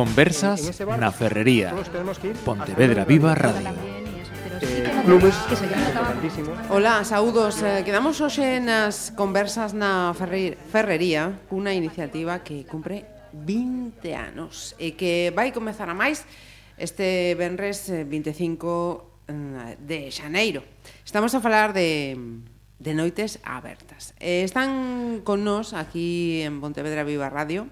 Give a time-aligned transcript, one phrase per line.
[0.00, 1.76] Eh, eh, Conversas na Ferrería.
[2.44, 3.68] Pontevedra Viva Radio.
[5.04, 5.36] Clubes
[6.70, 7.60] Ola, saúdos.
[7.84, 13.04] Quedamos hoxe nas Conversas na Ferrería cunha iniciativa que cumpre
[13.36, 16.24] 20 anos e que vai comezar a máis
[16.80, 20.64] este venres eh, 25 mm, de xaneiro.
[21.04, 22.16] Estamos a falar de
[22.80, 24.16] de noites abertas.
[24.16, 27.68] Eh, están con nós aquí en Pontevedra Viva Radio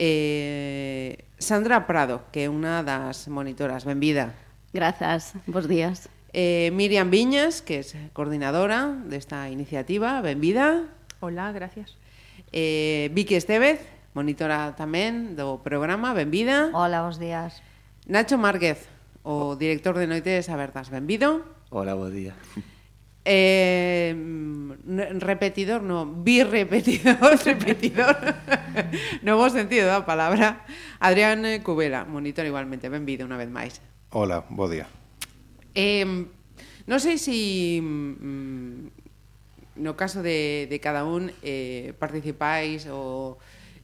[0.00, 3.88] eh, Sandra Prado, que é unha das monitoras.
[3.88, 4.36] Benvida.
[4.76, 6.12] Grazas, bons días.
[6.36, 10.20] Eh, Miriam Viñas, que é coordinadora desta iniciativa.
[10.20, 10.84] Benvida.
[11.18, 11.96] Hola, gracias.
[12.52, 13.80] Eh, Vicky Estevez,
[14.12, 16.12] monitora tamén do programa.
[16.12, 16.68] Benvida.
[16.76, 17.64] Hola, bons días.
[18.04, 18.84] Nacho Márquez,
[19.24, 20.92] o director de Noites Abertas.
[20.92, 21.40] Benvido.
[21.72, 22.36] Hola, bo día.
[23.24, 24.16] Eh,
[25.20, 28.16] repetidor, no, birrepetidor, repetidor,
[29.22, 30.64] no vos sentido da palabra.
[30.98, 33.84] Adrián Cubela, monitor igualmente, benvido unha vez máis.
[34.10, 34.88] Hola, bo día.
[35.76, 36.04] Eh,
[36.88, 37.36] non sei se
[37.78, 38.78] mm, mm,
[39.84, 43.36] no caso de, de cada un eh, participais ou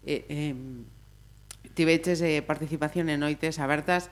[0.05, 0.57] eh, eh,
[1.77, 4.09] tiveches eh, participación en noites abertas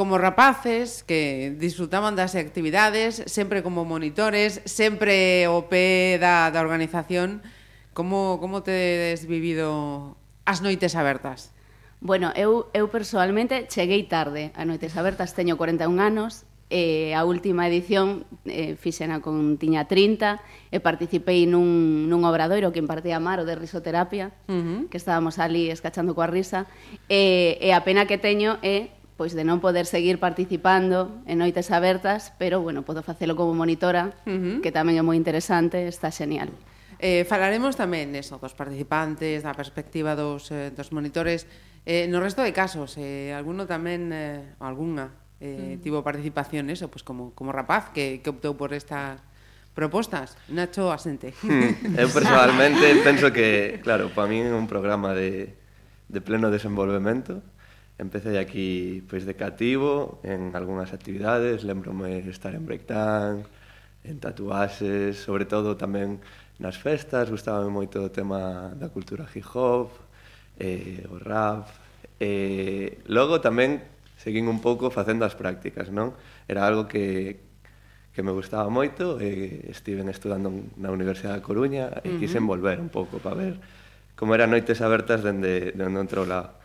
[0.00, 7.44] como rapaces que disfrutaban das actividades, sempre como monitores, sempre o pé da, da organización.
[7.92, 10.16] Como, como tedes vivido
[10.48, 11.52] as noites abertas?
[12.00, 17.68] Bueno, eu, eu personalmente cheguei tarde a noites abertas, teño 41 anos, e a última
[17.68, 20.38] edición eh, fixena con tiña 30
[20.70, 24.80] e participei nun, nun obradoiro que impartía Maro de risoterapia uh -huh.
[24.86, 26.70] que estábamos ali escachando coa risa
[27.10, 31.68] e, e a pena que teño é pois de non poder seguir participando en noites
[31.68, 34.56] abertas, pero bueno, podo facelo como monitora, uh -huh.
[34.64, 36.48] que tamén é moi interesante, está xenial.
[36.96, 41.44] Eh, falaremos tamén eso, dos participantes, da perspectiva dos, eh, dos monitores.
[41.84, 45.84] Eh, no resto de casos, eh, alguno tamén, eh, alguna, eh, uh -huh.
[45.84, 49.20] tivo participación eso, pues como, como rapaz que, que optou por estas
[49.76, 50.32] propostas.
[50.48, 51.36] Nacho Asente.
[51.44, 51.76] Hmm.
[51.92, 55.52] Eu personalmente penso que, claro, para min é un programa de,
[56.08, 57.44] de pleno desenvolvemento,
[58.00, 63.44] Empecé aquí pois de cativo en algunhas actividades, lembrome estar en breakdance,
[64.08, 66.16] en tatuaxes, sobre todo tamén
[66.56, 69.92] nas festas, gustábame moito o tema da cultura hip hop,
[70.56, 71.68] eh, o rap,
[72.16, 73.84] eh, logo tamén
[74.16, 76.16] seguín un pouco facendo as prácticas, non?
[76.48, 77.36] Era algo que,
[78.16, 80.48] que me gustaba moito, e eh, estiven estudando
[80.80, 83.54] na Universidade da Coruña e quise envolver quixen volver un pouco para ver
[84.16, 86.59] como eran noites abertas dende, dende outro lado.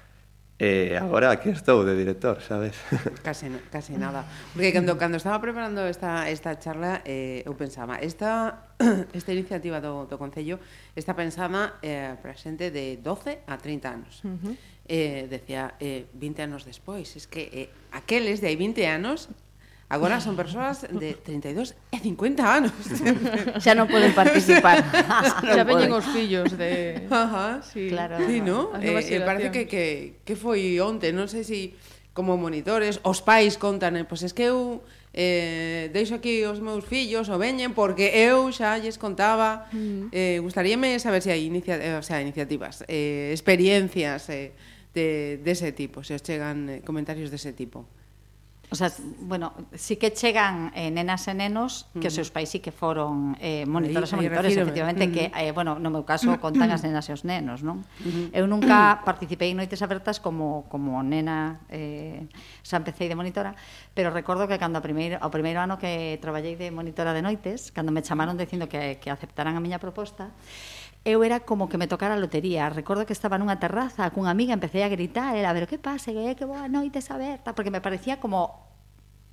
[0.57, 2.79] Eh, e agora aquí estou de director, sabes?
[3.27, 4.23] Case, case nada.
[4.55, 8.71] Porque cando, cando estaba preparando esta, esta charla, eh, eu pensaba, esta,
[9.11, 10.63] esta iniciativa do, do Concello
[10.95, 14.23] está pensada eh, para xente de 12 a 30 anos.
[14.23, 14.55] Uh -huh.
[14.87, 19.27] eh, decía, eh, 20 anos despois, es que eh, aqueles de hai 20 anos
[19.87, 22.73] Agora son persoas de 32 e 50 anos.
[23.63, 24.81] Xa non poden participar.
[25.53, 27.05] Xa veñen os fillos de...
[27.05, 27.93] Ajá, sí.
[27.93, 28.17] Claro.
[28.25, 28.73] Sí, no?
[28.81, 29.85] Eh, eh, parece que, que,
[30.25, 34.31] que foi onte, non sei se si como monitores, os pais contan, eh, pois pues
[34.31, 34.81] es que eu
[35.11, 40.07] eh, deixo aquí os meus fillos o veñen porque eu xa lles contaba uh -huh.
[40.15, 44.55] eh, gustaríame saber se hai inicia, eh, o sea, iniciativas eh, experiencias eh,
[44.95, 47.83] de, dese tipo se os chegan eh, comentarios dese tipo
[48.71, 52.59] O sea, bueno, sí que chegan eh, nenas e nenos que os seus pais sí
[52.59, 56.81] que foron eh, monitores e monitores, efectivamente, que, eh, bueno, no meu caso, contan as
[56.81, 57.85] nenas e os nenos, non?
[58.33, 62.25] Eu nunca participei en noites abertas como, como nena, eh,
[62.65, 63.53] xa empecé de monitora,
[63.93, 67.69] pero recordo que cando a primeiro, ao primeiro ano que traballei de monitora de noites,
[67.69, 70.33] cando me chamaron dicindo que, que aceptaran a miña proposta,
[71.05, 72.67] eu era como que me tocara a lotería.
[72.73, 76.33] Recordo que estaba nunha terraza cunha amiga, empecé a gritar, era, pero que pase, que,
[76.33, 78.73] que boa noites aberta, porque me parecía como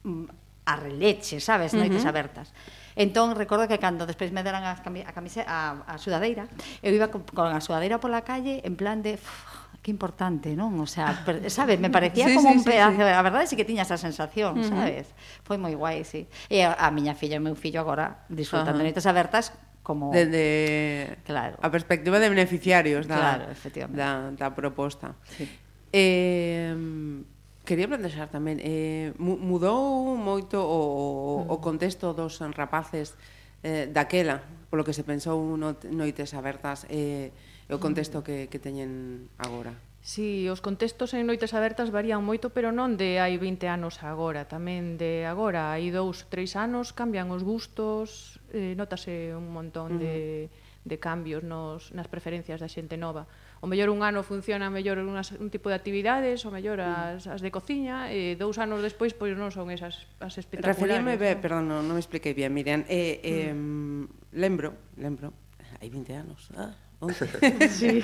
[0.05, 0.29] mm,
[0.69, 2.13] a releche, sabes, noites uh -huh.
[2.13, 2.53] abertas.
[2.95, 6.45] Entón, recordo que cando despois me deran a, a, camise, a, a sudadeira,
[6.85, 9.17] eu iba con, con a sudadeira pola calle en plan de...
[9.17, 10.79] Uff, que importante, non?
[10.79, 13.19] O sea, per, sabes, me parecía sí, como sí, un pedazo, sí, sí.
[13.19, 14.71] a verdade sí que tiña esa sensación, uh -huh.
[14.71, 15.11] sabes?
[15.43, 16.31] Foi moi guai, sí.
[16.47, 18.93] E a, a miña filla e o meu fillo agora disfrutando uh -huh.
[18.93, 19.51] noites abertas
[19.83, 21.59] como desde claro.
[21.59, 23.99] a perspectiva de beneficiarios da, claro, efectivamente.
[23.99, 25.19] da, da proposta.
[25.35, 25.51] Sí.
[25.93, 26.73] Eh,
[27.67, 31.63] quería plantexar tamén, eh, mudou moito o, o mm.
[31.63, 33.15] contexto dos rapaces
[33.63, 37.31] eh, daquela, polo que se pensou no, noites abertas, eh,
[37.71, 38.25] o contexto mm.
[38.27, 39.75] que, que teñen agora?
[40.03, 44.03] Si, sí, os contextos en noites abertas varían moito, pero non de hai 20 anos
[44.03, 49.95] agora, tamén de agora, hai dous, tres anos, cambian os gustos, eh, notase un montón
[49.95, 50.03] uh -huh.
[50.03, 50.51] de,
[50.83, 53.31] de cambios nos, nas preferencias da xente nova.
[53.63, 57.39] O mellor un ano funciona mellor unhas, un tipo de actividades, o mellor as, as
[57.39, 60.83] de cociña, e dous anos despois pois non son esas as espectaculares.
[60.83, 61.23] Referíme, ¿no?
[61.23, 64.35] Eh, perdón, non, non me expliquei bien, Miriam, eh, eh, mm.
[64.35, 65.31] lembro, lembro,
[65.79, 66.75] hai 20 anos, ah,
[67.71, 68.03] sí.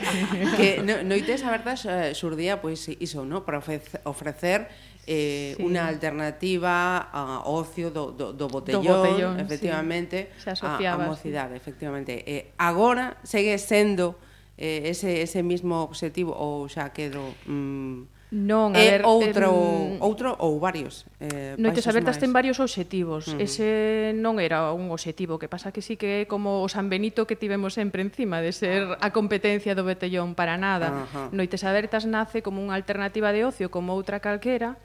[0.57, 3.63] que no, noites abertas eh, surdía pois iso, no, para
[4.05, 4.69] ofrecer
[5.07, 5.63] eh, sí.
[5.63, 10.51] unha alternativa a ocio do, do, do, botellón, do botellón, efectivamente, sí.
[10.53, 11.63] Se a, a mocidade, sí.
[11.63, 12.27] efectivamente.
[12.27, 14.21] Eh, agora segue sendo
[14.59, 17.33] eh, ese, ese mismo obxectivo, ou xa quedo...
[17.47, 21.09] Mm, Non, a ver, outro, eh, outro ou varios.
[21.17, 22.23] Eh, Noites Abertas máis.
[22.29, 23.25] ten varios obxectivos.
[23.33, 23.45] Uh -huh.
[23.49, 27.25] Ese non era un obxectivo, que pasa que sí que é como o San Benito
[27.25, 30.93] que tivemos sempre encima de ser a competencia do Betellón para nada.
[30.93, 31.29] Uh -huh.
[31.33, 34.77] Noites Abertas nace como unha alternativa de ocio como outra calquera,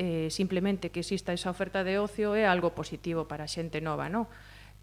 [0.00, 4.08] eh, simplemente que exista esa oferta de ocio é algo positivo para a xente nova,
[4.08, 4.24] non?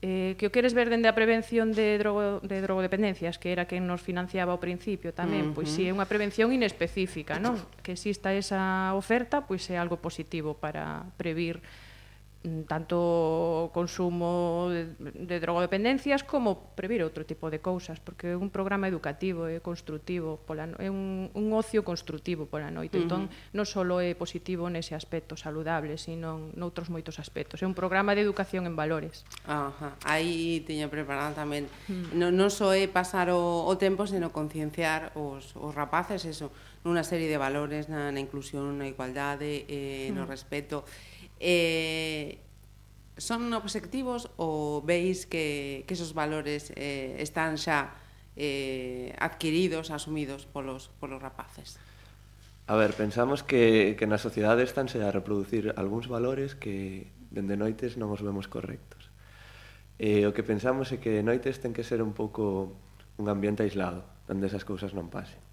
[0.04, 3.88] eh, que o queres ver dende a prevención de, drogo, de drogodependencias, que era quen
[3.88, 5.64] nos financiaba ao principio tamén, uh -huh.
[5.64, 7.56] pois si é unha prevención inespecífica, non?
[7.80, 11.64] Que exista esa oferta, pois é algo positivo para previr
[12.44, 18.51] Mm, tanto consumo de, de drogodependencias como previr outro tipo de cousas, porque é un
[18.51, 23.00] programa educativo, é construtivo, pola, é un, un ocio construtivo pola noite.
[23.00, 23.07] Uh -huh.
[23.07, 23.22] Entón,
[23.56, 27.63] non só é positivo nese aspecto saludable, sino noutros moitos aspectos.
[27.63, 29.24] É un programa de educación en valores.
[29.48, 29.95] Ajá.
[30.04, 31.72] Aí teño preparado tamén.
[31.88, 31.95] Mm.
[31.95, 32.19] Uh -huh.
[32.28, 36.51] Non, non só é pasar o, o tempo, sino concienciar os, os rapaces, eso,
[36.84, 40.16] nunha serie de valores, na, na inclusión, na igualdade, eh, uh -huh.
[40.19, 40.31] no mm.
[40.36, 40.84] respeto,
[41.44, 42.40] Eh,
[43.19, 48.00] son obxectivos ou veis que, que esos valores eh, están xa
[48.40, 51.78] eh, adquiridos, asumidos polos, polos rapaces?
[52.66, 58.00] A ver, pensamos que, que na sociedade estánse a reproducir algúns valores que dende noites
[58.00, 59.12] non os vemos correctos.
[60.00, 62.72] E o que pensamos é que noites ten que ser un pouco
[63.19, 65.44] un ambiente aislado, onde esas cousas non pasen.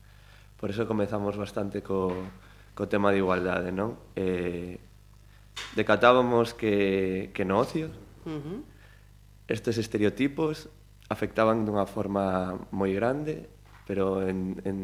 [0.56, 2.14] Por eso comezamos bastante co,
[2.72, 3.98] co tema de igualdade, non?
[4.16, 4.78] Eh,
[5.76, 7.90] decatábamos que, que no ocio
[8.26, 8.60] uh -huh.
[9.48, 10.68] estes estereotipos
[11.10, 13.50] afectaban dunha forma moi grande,
[13.84, 14.78] pero en, en,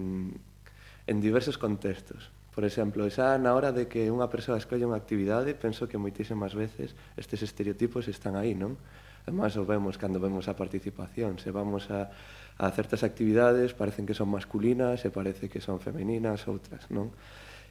[1.06, 2.34] en diversos contextos.
[2.50, 6.58] Por exemplo, xa na hora de que unha persoa escolle unha actividade, penso que moitísimas
[6.58, 8.74] veces estes estereotipos están aí, non?
[9.22, 11.38] Además, o vemos cando vemos a participación.
[11.38, 12.10] Se vamos a,
[12.58, 17.14] a certas actividades, parecen que son masculinas, se parece que son femeninas, outras, non?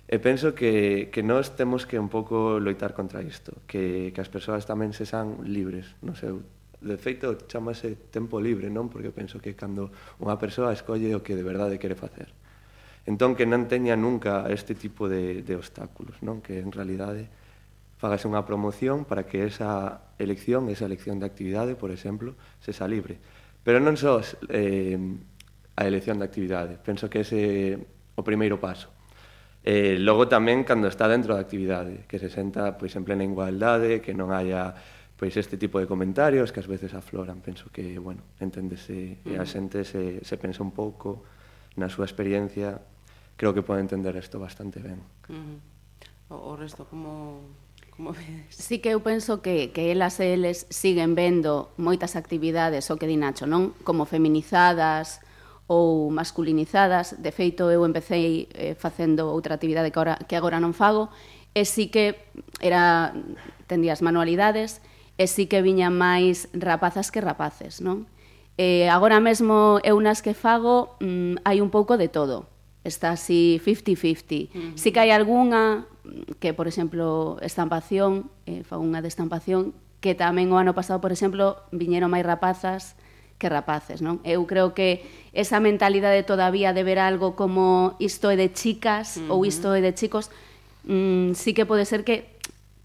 [0.06, 4.30] E penso que, que nós temos que un pouco loitar contra isto, que, que as
[4.30, 6.46] persoas tamén se san libres no seu
[6.78, 8.94] de feito chamase tempo libre, non?
[8.94, 9.90] Porque penso que cando
[10.22, 12.30] unha persoa escolle o que de verdade quere facer.
[13.10, 16.46] Entón que non teña nunca este tipo de, de obstáculos, non?
[16.46, 17.26] Que en realidade
[17.98, 22.86] fagase unha promoción para que esa elección, esa elección de actividade, por exemplo, se sa
[22.86, 23.18] libre.
[23.66, 24.22] Pero non só
[24.54, 25.02] eh,
[25.74, 27.82] a elección de actividade, penso que ese
[28.14, 28.95] o primeiro paso
[29.66, 33.98] Eh, logo tamén cando está dentro da actividade, que se senta pois en plena igualdade,
[33.98, 34.78] que non haya
[35.18, 39.42] pois este tipo de comentarios que ás veces afloran, penso que, bueno, enténdese, e a
[39.42, 39.50] mm.
[39.50, 41.26] xente se, se pensa un pouco
[41.82, 42.78] na súa experiencia,
[43.34, 45.02] creo que pode entender isto bastante ben.
[45.32, 45.58] Uh -huh.
[46.30, 47.42] o, o resto como
[47.90, 48.54] como vedes?
[48.54, 53.10] Sí que eu penso que, que elas e eles siguen vendo moitas actividades, o que
[53.10, 53.74] di Nacho, non?
[53.82, 55.25] Como feminizadas,
[55.68, 57.18] ou masculinizadas.
[57.18, 61.10] De feito, eu empecé eh, facendo outra actividade que agora, que agora non fago,
[61.56, 62.30] e sí que
[62.62, 63.16] era,
[63.66, 64.84] tendía as manualidades,
[65.18, 68.06] e sí que viñan máis rapazas que rapaces, non?
[68.60, 72.48] Eh, agora mesmo eu nas que fago mm, hai un pouco de todo.
[72.86, 73.66] Está así 50-50.
[73.66, 74.78] Uh -huh.
[74.78, 80.14] Sí que hai algunha mm, que, por exemplo, estampación, eh, fago unha de estampación, que
[80.14, 82.94] tamén o ano pasado, por exemplo, viñeron máis rapazas
[83.38, 84.24] que rapaces, non?
[84.24, 85.04] Eu creo que
[85.36, 89.32] esa mentalidade todavía de ver algo como isto é de chicas uh -huh.
[89.36, 90.32] ou isto é de chicos,
[90.88, 92.36] mm, sí que pode ser que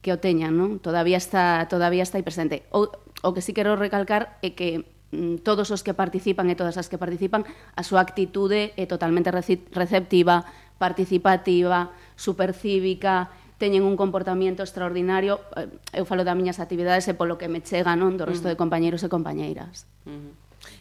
[0.01, 0.81] que o teñan, non?
[0.81, 2.65] Todavía está todavía está aí presente.
[2.73, 2.89] O,
[3.23, 6.89] o que sí quero recalcar é que mm, todos os que participan e todas as
[6.89, 7.45] que participan,
[7.77, 10.49] a súa actitude é totalmente receptiva,
[10.81, 13.29] participativa, supercívica,
[13.61, 15.69] teñen un comportamento extraordinario, eh,
[16.01, 19.05] eu falo das miñas actividades e polo que me chega non do resto de compañeiros
[19.05, 19.85] e compañeiras.
[20.09, 20.33] Uh -huh.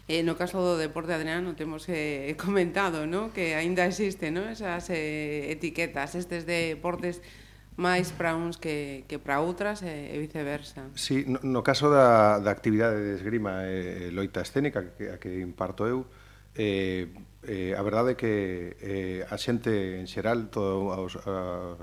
[0.07, 3.35] Eh, no caso do deporte, Adriano, temos eh, comentado ¿no?
[3.35, 4.47] que aínda existe ¿no?
[4.47, 7.21] esas eh, etiquetas, estes deportes
[7.79, 10.83] máis para uns que, que para outras e, e viceversa.
[10.99, 15.15] Sí, no, no caso da, da actividade de esgrima e eh, loita escénica que, a
[15.15, 17.11] que imparto eu, eh, eh,
[17.43, 18.33] eh, a verdade é que
[18.79, 20.99] eh, a xente en xeral, todo a,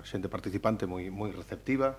[0.00, 1.98] a xente participante moi, moi receptiva,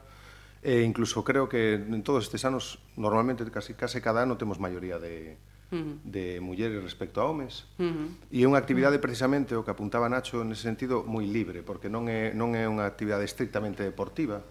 [0.62, 4.98] e incluso creo que en todos estes anos, normalmente casi, case cada ano temos maioría
[4.98, 5.38] de,
[5.72, 5.96] uh -huh.
[6.04, 8.08] de mulleres respecto a homes uh -huh.
[8.32, 12.08] e é unha actividade precisamente o que apuntaba Nacho nesse sentido moi libre porque non
[12.08, 14.44] é, non é unha actividade estrictamente deportiva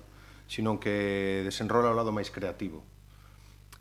[0.47, 2.85] sino que desenrola o lado máis creativo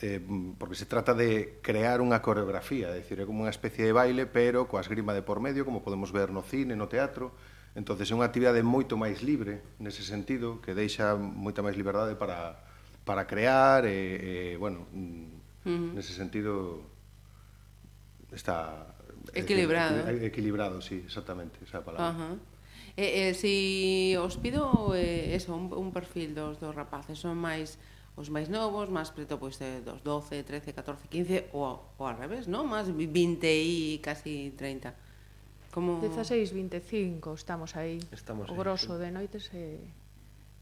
[0.05, 0.21] eh,
[0.57, 4.29] porque se trata de crear unha coreografía, é dicir, é como unha especie de baile,
[4.29, 7.33] pero coa esgrima de por medio, como podemos ver no cine, no teatro,
[7.73, 12.61] entonces é unha actividade moito máis libre nese sentido, que deixa moita máis liberdade para,
[13.01, 15.91] para crear e, e bueno, mm, uh -huh.
[15.97, 16.85] nese sentido
[18.29, 18.93] está
[19.33, 20.05] equilibrado.
[20.21, 22.13] Equilibrado, sí, exactamente, esa palabra.
[22.13, 22.35] Uh -huh.
[22.95, 27.81] Eh, eh, si os pido eh, eso, un, un perfil dos dos rapaces, son máis
[28.15, 32.15] os máis novos, máis preto pois eh, dos 12, 13, 14, 15 ou, ou al
[32.15, 32.63] revés, non?
[32.67, 34.95] Máis 20 e casi 30.
[35.75, 37.99] Como 16, 25, estamos aí.
[38.15, 38.99] Estamos o grosso sí.
[39.03, 39.83] de noites e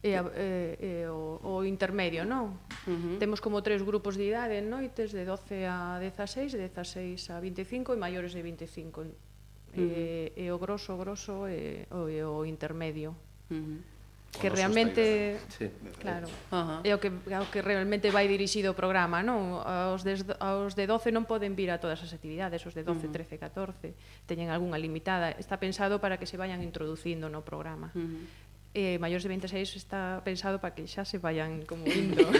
[0.04, 2.60] e, a, e, e o, o intermedio, non?
[2.84, 3.18] Uh -huh.
[3.24, 7.40] Temos como tres grupos de idade en noites de 12 a 16, de 16 a
[7.40, 9.00] 25 e maiores de 25.
[9.00, 9.80] Uh -huh.
[9.80, 13.16] e, e o grosso, grosso e o, e o intermedio.
[13.48, 13.93] Uh -huh
[14.34, 15.70] que realmente sí.
[16.02, 16.80] claro, uh -huh.
[16.84, 19.62] é o que o que realmente vai dirixido o programa, non?
[19.94, 23.08] os de, os de 12 non poden vir a todas as actividades, os de 12,
[23.08, 23.30] uh -huh.
[23.30, 23.94] 13, 14
[24.26, 25.38] teñen algunha limitada.
[25.38, 27.94] Está pensado para que se vayan introducindo no programa.
[27.94, 32.26] Uh -huh eh, maiores de 26 está pensado para que xa se vayan como indo.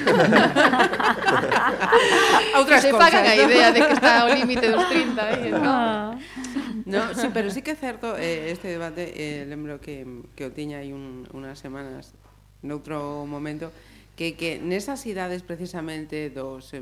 [2.58, 3.30] Outras que se cosas, fagan ¿no?
[3.30, 5.70] a idea de que está ao límite dos 30 aí, eh, ¿no?
[5.70, 6.18] Ah.
[6.90, 10.52] no, sí, pero sí que é certo eh, este debate, eh, lembro que, que o
[10.52, 12.18] tiña aí un, unas semanas
[12.66, 13.70] noutro momento,
[14.18, 16.82] que, que nesas idades precisamente dos eh,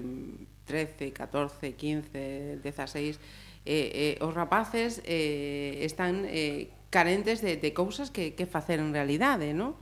[0.63, 3.19] 13, 14, 15, 16,
[3.67, 8.93] eh, eh, os rapaces eh, están eh, carentes de, de cousas que, que facer en
[8.93, 9.79] realidade, non?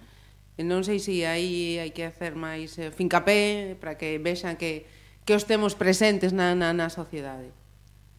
[0.56, 4.86] E non sei se aí hai que hacer máis eh, fincapé para que vexan que,
[5.26, 7.50] que os temos presentes na, na, na sociedade.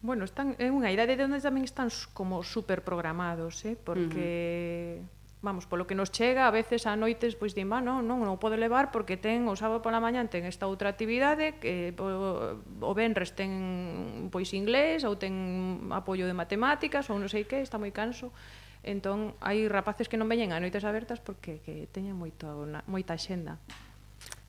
[0.01, 3.77] Bueno, están, é unha idade de onde tamén están como super programados, eh?
[3.77, 5.45] porque, uh -huh.
[5.45, 8.57] vamos, polo que nos chega, a veces a noites, pois dima, non, non, non pode
[8.57, 13.37] levar porque ten o sábado pola mañan ten esta outra actividade, que o, o venres
[13.37, 18.33] ten pois inglés, ou ten apoio de matemáticas, ou non sei que, está moi canso.
[18.81, 23.13] Entón, hai rapaces que non veñen a noites abertas porque que teñen moito, na, moita
[23.13, 23.61] xenda.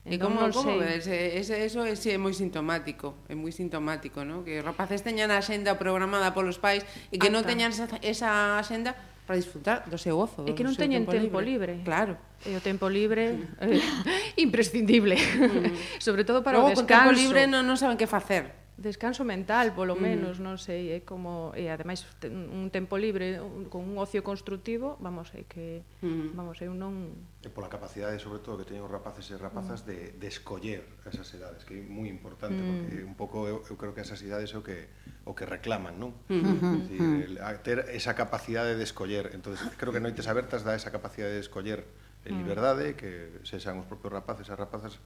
[0.03, 1.05] Entón, e como, non como ves?
[1.05, 4.41] Eh, ese, eso é, é moi sintomático, é moi sintomático, ¿no?
[4.41, 6.81] que os rapaces teñan a xenda programada polos pais
[7.13, 10.43] e que non teñan esa, esa xenda para disfrutar do seu ozo.
[10.49, 11.79] E que non teñen tempo, tempo libre.
[11.79, 11.87] libre.
[11.87, 12.17] Claro.
[12.43, 13.79] E o tempo libre eh,
[14.45, 15.15] imprescindible.
[15.15, 16.01] Mm.
[16.03, 16.89] Sobre todo para Logo, o descanso.
[16.89, 20.43] Logo, con tempo libre non, non saben que facer descanso mental, polo menos, mm.
[20.43, 23.37] non sei, é como e ademais un tempo libre
[23.69, 26.33] con un ocio construtivo, vamos, é que mm.
[26.33, 27.13] vamos, eu non
[27.45, 29.87] e pola capacidade sobre todo que teñen os rapaces e rapazas mm.
[29.87, 32.65] de de escoller esas edades, que é moi importante mm.
[32.65, 34.89] porque un pouco eu, eu creo que esas idades é o que
[35.23, 36.17] o que reclaman, non?
[36.27, 36.73] Mm -hmm.
[36.81, 36.99] decir,
[37.37, 39.31] el, ter esa capacidade de escoller.
[39.37, 41.85] Entonces, creo que Noites Abertas dá esa capacidade de escoller
[42.25, 42.39] en mm.
[42.41, 44.99] liberdade, que sexan os propios rapaces e rapazas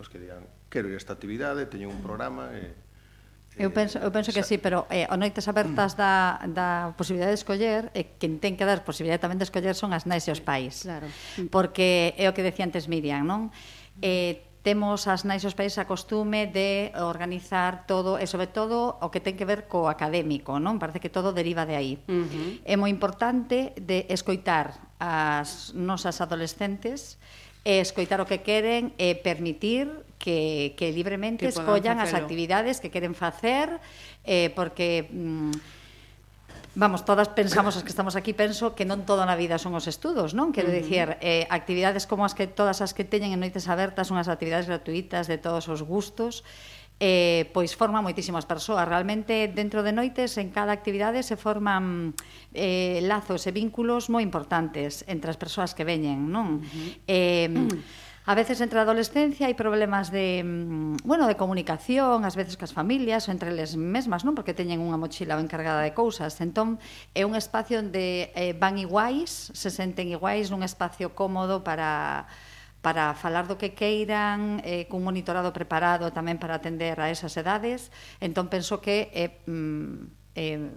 [0.00, 2.06] os que digan, quero ir a esta actividade, teño un mm.
[2.06, 2.89] programa e eh,
[3.60, 7.40] Eu penso, eu penso que sí, pero eh, o noites abertas da, da posibilidade de
[7.44, 10.32] escoller, e eh, quen ten que dar posibilidade tamén de escoller son as nais e
[10.32, 10.88] os pais.
[10.88, 11.04] Claro.
[11.36, 11.52] Mm.
[11.52, 13.52] Porque é o que decía antes Miriam, non?
[14.00, 18.96] Eh, temos as nais e os pais a costume de organizar todo e sobre todo
[19.00, 20.80] o que ten que ver co académico, non?
[20.80, 21.94] Parece que todo deriva de aí.
[22.08, 22.50] Uh -huh.
[22.64, 27.20] É moi importante de escoitar as nosas adolescentes
[27.64, 32.08] e escoitar o que queren e permitir que, que libremente que escollan facelo.
[32.08, 33.80] as actividades que queren facer
[34.24, 35.80] eh, porque mm,
[36.76, 39.90] Vamos, todas pensamos as que estamos aquí, penso que non toda na vida son os
[39.90, 40.54] estudos, non?
[40.54, 44.30] Quero dicir, eh, actividades como as que todas as que teñen en noites abertas, unhas
[44.30, 46.46] actividades gratuitas de todos os gustos,
[47.00, 48.84] eh, pois forman moitísimas persoas.
[48.84, 52.14] Realmente, dentro de noites, en cada actividade se forman
[52.52, 56.60] eh, lazos e vínculos moi importantes entre as persoas que veñen, non?
[56.60, 56.90] Uh -huh.
[57.08, 57.48] eh,
[58.26, 62.70] A veces entre a adolescencia hai problemas de, mm, bueno, de comunicación, ás veces cas
[62.70, 64.36] familias, entre eles mesmas, non?
[64.36, 66.36] Porque teñen unha mochila encargada de cousas.
[66.44, 66.76] Entón,
[67.16, 72.28] é un espacio onde eh, van iguais, se senten iguais, nun espacio cómodo para
[72.80, 77.92] para falar do que queiran, eh, cun monitorado preparado tamén para atender a esas edades.
[78.20, 79.94] Entón, penso que é, Eh, mm,
[80.34, 80.70] eh,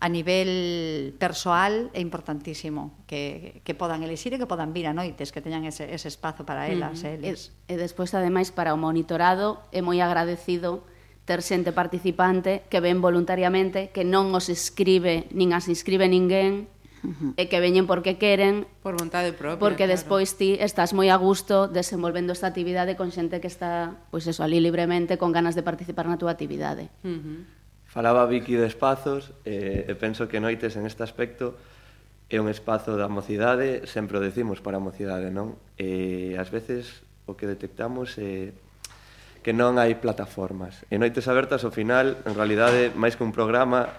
[0.00, 5.32] a nivel persoal é importantísimo que, que podan elixir e que podan vir a noites,
[5.32, 7.24] que teñan ese, ese espazo para elas eh, uh -huh.
[7.24, 7.56] eles.
[7.70, 10.84] E, e despois, ademais, para o monitorado é moi agradecido
[11.24, 16.68] ter xente participante que ven voluntariamente, que non os escribe, nin as inscribe ninguén,
[17.04, 17.32] Uh -huh.
[17.36, 19.94] E que veñen porque queren, por vontade propia, porque claro.
[19.94, 24.40] despois ti estás moi a gusto desenvolvendo esta actividade con xente que está, pois eso,
[24.40, 26.88] ali libremente con ganas de participar na túa actividade.
[27.04, 27.38] Uh -huh.
[27.84, 31.54] Falaba Vicky de espazos eh, e penso que Noites en este aspecto
[32.32, 35.60] é un espazo da mocidade, sempre o decimos para a mocidade, non?
[35.76, 38.56] E ás veces o que detectamos é
[39.44, 40.88] que non hai plataformas.
[40.88, 43.92] E Noites Abertas, ao final, en realidade, máis que un programa,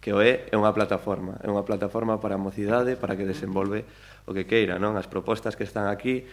[0.00, 3.84] que o é é unha plataforma, é unha plataforma para a mocidade, para que desenvolve
[4.24, 4.96] o que queira, non?
[4.96, 6.24] As propostas que están aquí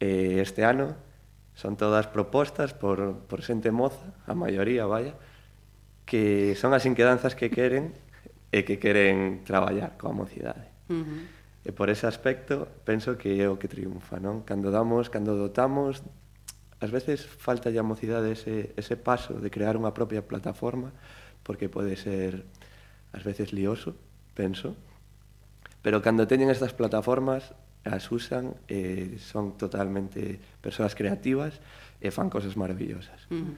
[0.00, 0.96] eh, este ano
[1.52, 5.12] son todas propostas por, por xente moza, a maioría, vaya,
[6.08, 7.92] que son as inquedanzas que queren
[8.50, 10.72] e que queren traballar coa mocidade.
[10.88, 11.22] Uh -huh.
[11.60, 14.48] E por ese aspecto penso que é o que triunfa, non?
[14.48, 16.00] Cando damos, cando dotamos,
[16.80, 20.96] ás veces falta a mocidade ese, ese paso de crear unha propia plataforma
[21.44, 22.48] porque pode ser
[23.12, 23.96] ás veces lioso,
[24.34, 24.76] penso,
[25.82, 31.58] pero cando teñen estas plataformas as usan e eh, son totalmente persoas creativas
[32.00, 33.24] e fan cosas maravillosas.
[33.32, 33.56] Uh -huh.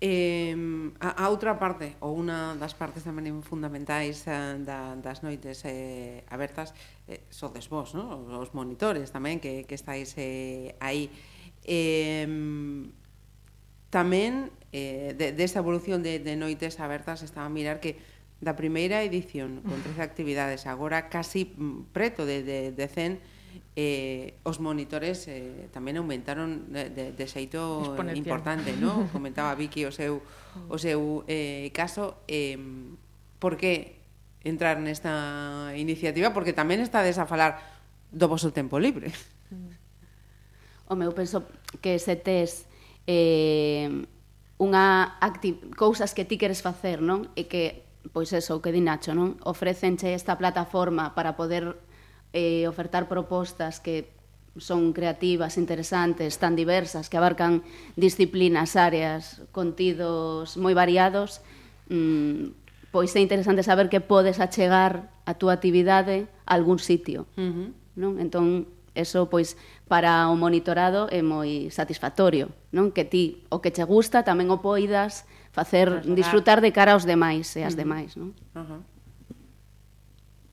[0.00, 0.54] Eh,
[1.00, 6.22] a, a outra parte, ou unha das partes tamén fundamentais eh, da, das noites eh,
[6.30, 6.70] abertas,
[7.10, 8.30] eh, sodes vos, no?
[8.38, 11.10] os monitores tamén que, que estáis eh, aí.
[11.66, 12.24] Eh,
[13.90, 17.98] tamén, eh, desta de, de evolución de, de noites abertas, estaba a mirar que
[18.38, 23.18] da primeira edición con 13 actividades agora casi mm, preto de, de, de 100
[23.74, 29.06] eh, os monitores eh, tamén aumentaron de, de, de xeito importante no?
[29.14, 30.22] comentaba Vicky o seu,
[30.70, 32.58] o seu eh, caso eh,
[33.42, 33.98] por que
[34.46, 37.58] entrar nesta iniciativa porque tamén está a falar
[38.14, 39.10] do vosso tempo libre
[40.88, 41.44] O meu penso
[41.84, 42.64] que se tes
[43.04, 43.92] eh,
[44.56, 45.20] unha
[45.76, 47.28] cousas que ti queres facer non?
[47.36, 49.36] e que pois eso, o que di Nacho, non?
[49.44, 51.76] Ofrecenche esta plataforma para poder
[52.32, 54.14] eh, ofertar propostas que
[54.58, 57.62] son creativas, interesantes, tan diversas, que abarcan
[57.94, 61.40] disciplinas, áreas, contidos moi variados,
[61.88, 62.54] mm,
[62.90, 67.28] pois é interesante saber que podes achegar a túa actividade a algún sitio.
[67.36, 67.68] Uh -huh.
[67.94, 68.12] non?
[68.18, 68.66] Entón,
[68.98, 69.54] eso pois
[69.86, 72.90] para o monitorado é moi satisfactorio, non?
[72.90, 77.50] Que ti o que che gusta tamén o poidas facer disfrutar de cara aos demais
[77.58, 77.82] e as mm-hmm.
[77.82, 78.30] demais, non?
[78.54, 78.80] Uh -huh.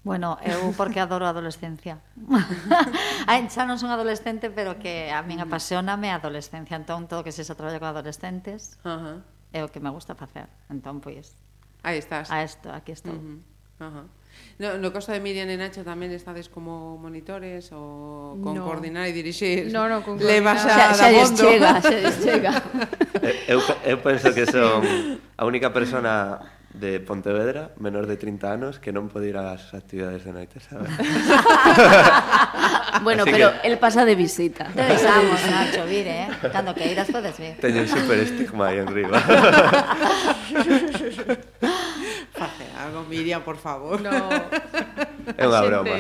[0.06, 1.98] Bueno, eu porque adoro a adolescencia.
[3.30, 7.34] Ai, xa non son adolescente, pero que a min apasioname a adolescencia, entón todo que
[7.34, 9.18] se xa traballo con adolescentes uh -huh.
[9.50, 10.46] é o que me gusta facer.
[10.70, 11.34] Entón, pois...
[11.82, 12.30] Aí estás.
[12.30, 13.18] A esto, aquí estou.
[13.18, 13.42] Uh
[13.82, 13.82] -huh.
[13.82, 14.06] Uh -huh.
[14.58, 18.64] No, no caso de Miriam e Nacho tamén estades como monitores ou con no.
[18.64, 19.68] coordinar e dirixir.
[19.68, 22.52] No, no, con Levas a xa, xa da chega, xa lles chega.
[23.52, 24.80] eu, eu penso que son
[25.36, 26.40] a única persona
[26.80, 30.92] de Pontevedra, menor de 30 anos, que non pode ir ás actividades de noite, sabes?
[33.04, 33.68] bueno, Así pero que...
[33.68, 34.68] el pasa de visita.
[34.76, 36.30] Te besamos, Nacho, vire, eh?
[36.52, 37.56] Cando queiras podes vir.
[37.64, 39.20] Teño un super estigma aí en riba.
[42.86, 43.98] Algo Miriam, por favor.
[44.02, 44.12] No.
[45.26, 45.98] É unha broma.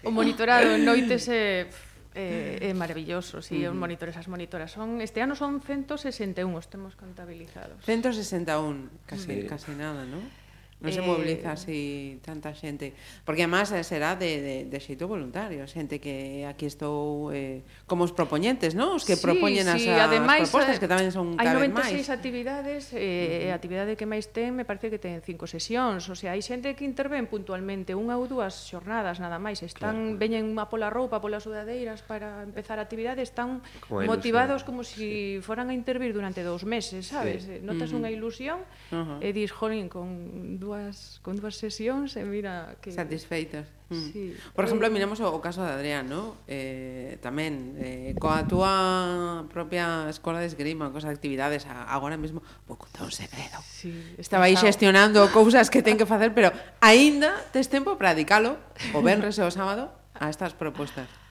[0.00, 1.68] O monitorado en noites é
[2.16, 6.48] eh, é, é maravilloso, si sí, os monitores as monitoras son este ano son 161
[6.56, 7.84] os temos contabilizados.
[7.84, 9.48] 161, casi sí.
[9.48, 10.20] casi nada, ¿no?
[10.82, 10.94] Non eh...
[10.94, 12.94] se mobiliza así tanta xente.
[13.26, 15.66] Porque, además, eh, será de, de, de xeito voluntario.
[15.66, 18.98] Xente que aquí estou eh, como os propoñentes, non?
[18.98, 21.70] Os que sí, propoñen sí, as, ademais, as propostas, que eh, tamén son cada vez
[21.70, 21.90] máis.
[21.90, 23.58] Hai 96 actividades, eh, uh -huh.
[23.58, 26.08] actividade que máis ten, me parece que ten cinco sesións.
[26.08, 29.60] O sea, hai xente que interven puntualmente unha ou dúas xornadas, nada máis.
[29.66, 30.22] Están, claro.
[30.22, 34.92] veñen a pola roupa, polas sudadeiras para empezar a actividade, están como motivados como se
[34.92, 35.40] si sí.
[35.42, 37.44] foran a intervir durante dous meses, sabes?
[37.44, 37.58] Sí.
[37.58, 37.98] Eh, notas uh -huh.
[38.00, 38.60] unha ilusión
[38.92, 39.26] uh -huh.
[39.26, 40.06] e dis, jolín, con
[40.60, 43.68] dúas dúas con dúas sesións e mira que satisfeitas.
[43.92, 44.08] Mm.
[44.08, 44.24] Sí.
[44.56, 45.04] Por exemplo, eh...
[45.20, 46.40] o, o caso de Adrián, ¿no?
[46.48, 52.88] Eh, tamén eh, coa túa propia escola de esgrima, cos actividades agora mesmo, pois vou
[52.88, 53.60] contar un segredo.
[53.68, 56.48] Sí, Estaba aí xestionando cousas que ten que facer, pero
[56.80, 58.56] aínda tes tempo para dedicalo
[58.96, 61.21] o venres e o sábado a estas propostas.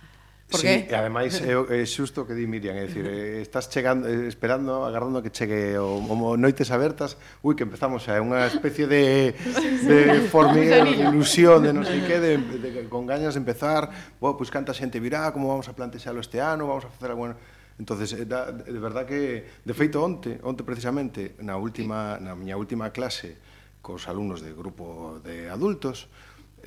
[0.51, 0.91] Por sí, qué?
[0.91, 4.27] e ademais é, é eh, xusto que di Miriam, é dicir, eh, estás chegando, eh,
[4.27, 9.31] esperando, agarrando que chegue o, o noites abertas, ui, que empezamos a unha especie de,
[9.31, 13.87] de formiga, de ilusión, de non sei que, de, de, con gañas de empezar,
[14.19, 17.15] bo, pois pues, canta xente virá, como vamos a plantexalo este ano, vamos a facer
[17.15, 17.31] algo...
[17.79, 22.91] Entonces, da, de verdad que, de feito, onte, onte precisamente, na última, na miña última
[22.91, 23.39] clase,
[23.79, 26.11] cos alumnos de grupo de adultos,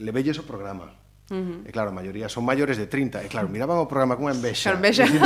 [0.01, 1.04] le velles o programa.
[1.31, 1.65] Uh -huh.
[1.65, 4.77] E claro, a maioría son maiores de 30 E claro, miraban o programa con envexa,
[4.77, 5.09] envexa.
[5.09, 5.25] Dicindo,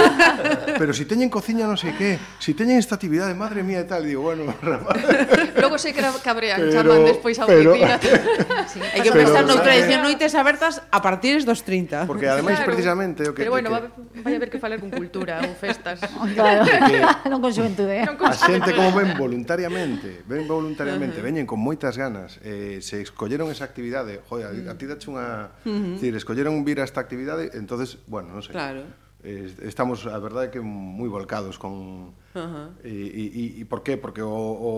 [0.79, 4.07] Pero si teñen cociña non sei que Si teñen esta actividade, madre mía e tal
[4.07, 4.95] Digo, bueno, rapaz
[5.59, 7.75] Logo sei que cabrean, pero, chaman despois a pero...
[8.71, 8.79] sí.
[8.79, 12.71] Hai que pensar noutra tradición noites abertas a partir dos 30 Porque ademais claro.
[12.71, 13.75] precisamente o que, Pero bueno,
[14.15, 14.23] que...
[14.23, 15.99] vai haber que falar con cultura ou festas
[16.39, 17.27] Claro, que...
[17.27, 18.07] non con xuventude eh?
[18.07, 21.27] A xente como ven voluntariamente Ven voluntariamente, uh -huh.
[21.27, 25.51] veñen con moitas ganas eh, Se escolleron esa actividade Joder, a ti dache unha...
[25.67, 25.97] Uh -huh -huh.
[25.97, 28.53] Decir, escolleron vir a esta actividade, entonces, bueno, non sei.
[28.53, 28.85] Claro.
[29.25, 32.15] Eh, estamos, a verdade, que moi volcados con...
[32.15, 32.69] Uh -huh.
[32.87, 33.99] E, e, e por qué?
[33.99, 34.73] Porque o, o,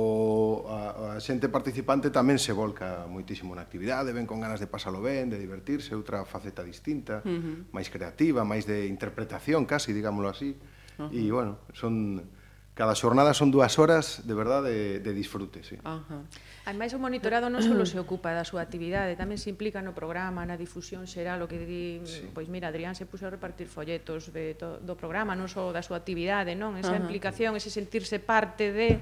[0.73, 5.05] a, a xente participante tamén se volca moitísimo na actividade, ven con ganas de pasalo
[5.05, 7.69] ben, de divertirse, outra faceta distinta, uh -huh.
[7.77, 10.57] máis creativa, máis de interpretación, casi, digámoslo así.
[10.97, 11.13] Uh -huh.
[11.13, 12.25] E, bueno, son...
[12.73, 15.77] Cada xornada son dúas horas, de verdade, de, de disfrute, sí.
[15.85, 16.25] Uh -huh.
[16.69, 20.45] Ademais, o monitorado non só se ocupa da súa actividade, tamén se implica no programa,
[20.45, 22.29] na difusión xeral, o que di, sí.
[22.37, 25.81] pois mira, Adrián se puxo a repartir folletos de, to, do programa, non só da
[25.81, 26.77] súa actividade, non?
[26.77, 27.01] Esa Ajá.
[27.01, 29.01] implicación, ese sentirse parte de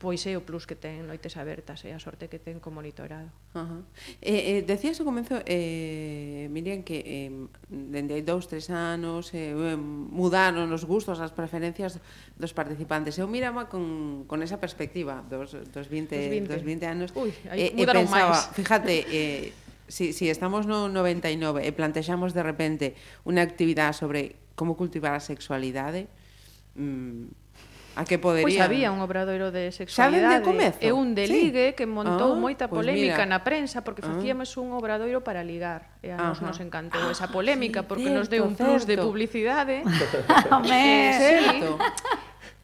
[0.00, 3.28] pois é o plus que ten noites abertas e a sorte que ten co monitorado.
[3.52, 3.82] Uh -huh.
[4.24, 7.28] eh, eh, decías ao comenzo, eh, Miriam, que eh,
[7.68, 12.00] dende hai dous, tres anos eh, mudaron os gustos, as preferencias
[12.40, 13.20] dos participantes.
[13.20, 16.48] Eu miraba con, con esa perspectiva dos, dos, 20, dos 20.
[16.48, 17.08] Dos 20 anos.
[17.12, 18.48] Ui, aí, eh, mudaron pensaba, máis.
[18.56, 19.52] Fíjate, eh,
[19.84, 22.96] si, si estamos no 99 e plantexamos de repente
[23.28, 26.08] unha actividade sobre como cultivar a sexualidade,
[26.72, 27.49] mm,
[27.98, 28.46] A que podería.
[28.46, 31.76] Pois había un obradoiro de sexualidade de e un de ligue sí.
[31.76, 34.14] que montou ah, moita pois polémica pues na prensa porque ah.
[34.14, 35.98] facíamos un obradoiro para ligar.
[36.00, 38.86] E a nos nos encantou ah, esa polémica sí, porque certo, nos deu un plus
[38.86, 38.94] certo.
[38.94, 39.76] de publicidade.
[40.54, 40.70] Home,
[41.18, 41.78] certo.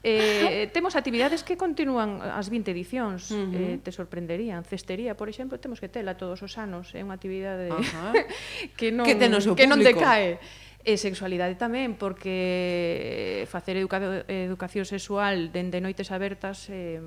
[0.07, 3.59] Eh, temos actividades que continúan as 20 edicións, uh -huh.
[3.59, 4.63] eh, te sorprenderían.
[4.63, 7.75] Cestería, por exemplo, temos que tela todos os anos, é eh, unha actividade
[8.79, 9.19] que non que,
[9.59, 10.39] que non decae.
[10.87, 13.99] E sexualidade tamén, porque facer educa
[14.31, 17.03] educación sexual dende noites abertas eh,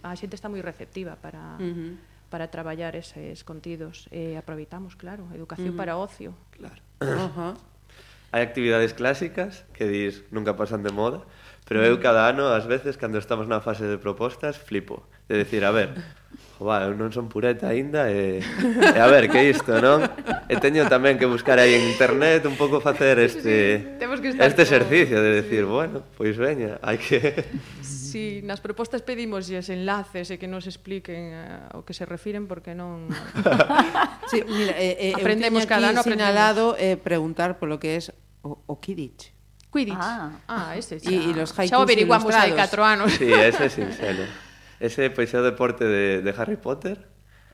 [0.00, 1.92] a xente está moi receptiva para, uh -huh.
[2.32, 4.08] para traballar eses contidos.
[4.08, 5.80] E eh, aproveitamos, claro, educación uh -huh.
[5.84, 6.32] para ocio.
[6.48, 6.80] Claro.
[7.04, 7.52] Uh -huh.
[8.32, 11.20] Hai actividades clásicas que dis nunca pasan de moda,
[11.68, 15.04] pero eu cada ano, ás veces, cando estamos na fase de propostas, flipo.
[15.28, 15.92] De decir, a ver,
[16.60, 20.04] Jova, eu non son pureta aínda e, e a ver, que isto, non?
[20.44, 24.68] E teño tamén que buscar aí en internet un pouco facer este sí, que este
[24.68, 25.72] exercicio de decir, sí.
[25.72, 27.48] bueno, pois veña, hai que...
[27.80, 32.44] Sí, nas propostas pedimos os enlaces e que nos expliquen eh, o que se refiren
[32.44, 33.08] porque non...
[34.28, 38.00] sí, mira, eh, eh, aprendemos cada ano sinalado eh, preguntar polo que é
[38.44, 39.32] o, o Kidditch.
[39.72, 39.96] Quidditch.
[39.96, 41.08] Ah, ah ese xa.
[41.08, 43.16] E, e los haikus xa o averiguamos hai 4 anos.
[43.16, 44.28] Sí, ese é sincero.
[44.80, 46.96] Ese pois é o deporte de, de Harry Potter.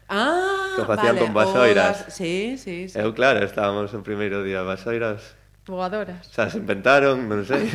[0.09, 2.07] Ah, que facían vale, con vasoiras.
[2.07, 2.15] Das...
[2.15, 2.95] Sí, sí, sí.
[2.95, 5.35] Eu claro, estábamos o primeiro día vasoiras.
[5.67, 6.31] Voadoras.
[6.31, 7.67] sea, se inventaron, non sei.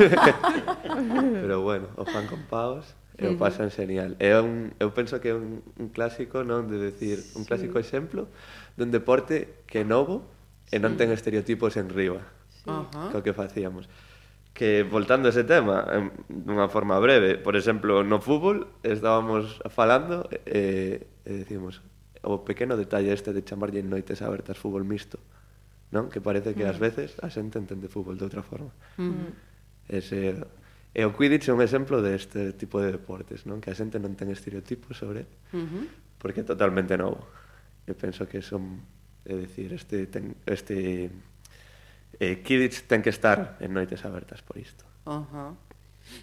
[1.44, 4.16] Pero bueno, o fan con paus e o pasan genial.
[4.24, 6.72] É un, eu penso que é un, un clásico, non?
[6.72, 7.84] De decir, un clásico sí.
[7.84, 8.32] exemplo
[8.80, 10.24] dun deporte que é novo
[10.72, 12.24] e non ten estereotipos en riba.
[12.64, 12.72] Sí.
[13.12, 13.92] Co que facíamos
[14.54, 20.28] que voltando a ese tema en dunha forma breve, por exemplo, no fútbol estábamos falando
[20.46, 21.80] e, eh, e decimos
[22.22, 25.18] o pequeno detalle este de chamarlle noites abertas fútbol mixto,
[25.90, 26.12] non?
[26.12, 26.84] Que parece que ás mm.
[26.84, 28.76] veces a xente entende fútbol de outra forma.
[29.00, 29.34] Mm.
[29.90, 30.46] Ese
[30.92, 33.64] E o Quidditch é un exemplo deste de tipo de deportes, non?
[33.64, 35.86] Que a xente non ten estereotipos sobre ele, uh -huh.
[36.20, 37.24] porque é totalmente novo.
[37.88, 38.84] Eu penso que son,
[39.24, 41.08] é dicir, este, ten, este
[42.20, 44.84] eh, Kidditch ten que estar en noites abertas por isto.
[45.06, 45.52] Uh -huh.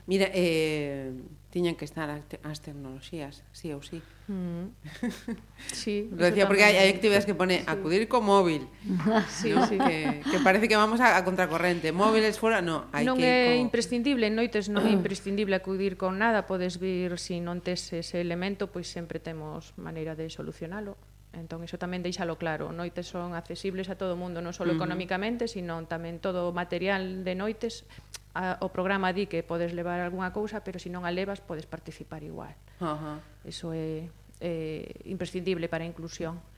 [0.07, 1.13] Mira, eh,
[1.51, 4.05] tiñan que estar as tecnoloxías, sí ou sí.
[4.29, 4.69] Mm.
[5.73, 6.09] Sí.
[6.13, 8.69] Lo decía porque hai, hai actividades que pone acudir co móvil.
[9.33, 9.65] Sí, ¿no?
[9.65, 9.81] sí.
[9.81, 11.93] Que, que parece que vamos a, a contracorrente.
[11.93, 12.85] Móviles fora, no.
[12.93, 13.65] Hai non que é co...
[13.65, 16.45] imprescindible, en noites non é imprescindible acudir con nada.
[16.45, 21.01] Podes vir, se si non tes ese elemento, pois sempre temos maneira de solucionalo.
[21.33, 22.73] Entón, iso tamén deixalo claro.
[22.73, 24.77] Noites son accesibles a todo o mundo, non só uh -huh.
[24.77, 27.85] económicamente, sino tamén todo o material de noites.
[28.33, 31.69] A, o programa di que podes levar algunha cousa, pero se non a levas, podes
[31.69, 32.55] participar igual.
[32.81, 33.17] Uh -huh.
[33.45, 34.09] Eso é,
[34.41, 36.39] é imprescindible para a inclusión.
[36.39, 36.58] Uh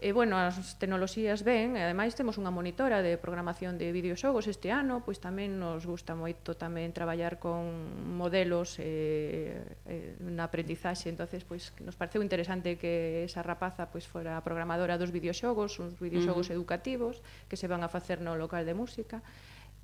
[0.00, 4.72] E, bueno, as tecnoloxías ben, e ademais temos unha monitora de programación de videoxogos este
[4.72, 7.68] ano, pois tamén nos gusta moito tamén traballar con
[8.16, 14.40] modelos eh, eh, na aprendizaxe, entonces pois nos pareceu interesante que esa rapaza pois fora
[14.40, 16.56] programadora dos videoxogos, uns videoxogos uh -huh.
[16.56, 17.20] educativos
[17.52, 19.20] que se van a facer no local de música,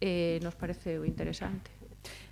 [0.00, 1.68] eh, nos pareceu interesante.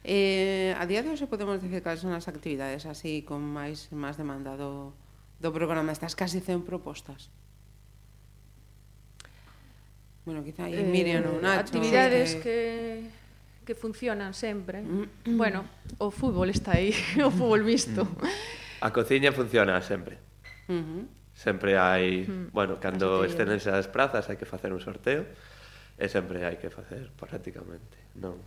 [0.08, 4.16] Eh, a día de hoxe podemos dicir cales son as actividades así con máis máis
[4.16, 4.96] demanda do,
[5.36, 5.92] do programa?
[5.92, 7.28] Estás casi 100 propostas.
[10.24, 11.60] Bueno, quizá aí eh, Miriam eh, ou Nacho.
[11.60, 13.04] Actividades que,
[13.64, 14.80] que funcionan sempre.
[14.80, 15.36] Mm.
[15.36, 15.68] bueno,
[16.00, 18.08] o fútbol está aí, o fútbol misto.
[18.08, 18.84] Mm.
[18.84, 20.16] A cociña funciona sempre.
[20.68, 21.02] Uh -huh.
[21.36, 22.44] Sempre hai, uh mm.
[22.48, 22.50] -huh.
[22.56, 25.28] bueno, cando esténdense as prazas hai que facer un sorteo
[26.00, 28.40] e sempre hai que facer prácticamente, non?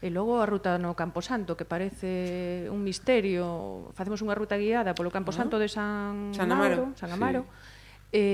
[0.00, 3.92] E logo a ruta no Camposanto, que parece un misterio.
[3.92, 5.62] Facemos unha ruta guiada polo Camposanto ah.
[5.62, 7.44] de San, San Amaro, San Amaro.
[7.44, 7.70] Sí.
[8.10, 8.24] E,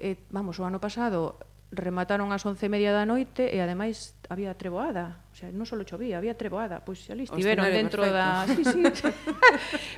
[0.00, 1.36] e, vamos, o ano pasado
[1.70, 5.78] remataron ás once e media da noite e ademais había treboada, o sea, non só
[5.86, 8.18] chovía, había treboada, pois ali estiveron dentro perfecto.
[8.18, 8.46] da...
[8.50, 8.82] Sí, sí.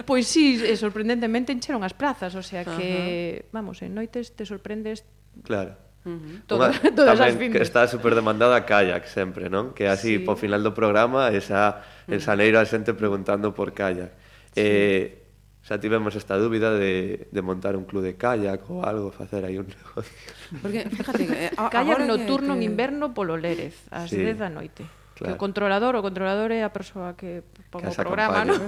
[0.09, 3.57] pois sí, e sorprendentemente encheron as plazas, o sea que, uh -huh.
[3.57, 5.09] vamos, en noites te sorprendes...
[5.45, 5.81] Claro.
[6.05, 6.37] Uh -huh.
[6.45, 7.57] Todo, Uma, todas as findes.
[7.57, 9.73] que está super demandada a kayak sempre, non?
[9.73, 10.25] Que así, sí.
[10.25, 14.13] po final do programa, esa, esa neira a xente preguntando por kayak.
[14.53, 14.61] Sí.
[14.61, 15.22] Eh,
[15.63, 19.63] xa tivemos esta dúbida de, de montar un club de kayak ou algo, facer aí
[19.63, 20.19] un negocio.
[20.59, 22.67] Porque, fíjate, eh, a, kayak nocturno que...
[22.67, 24.19] en inverno polo Lérez, ás sí.
[24.19, 24.83] 10 da noite.
[25.15, 25.33] Claro.
[25.33, 28.59] Que o controlador, o controlador é a persoa que pon o programa, non?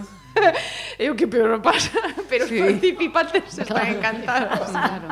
[1.02, 1.98] é o que peor pasa,
[2.30, 2.62] pero sí.
[2.62, 3.74] os participantes claro.
[3.74, 4.70] están encantados.
[4.70, 5.08] Claro.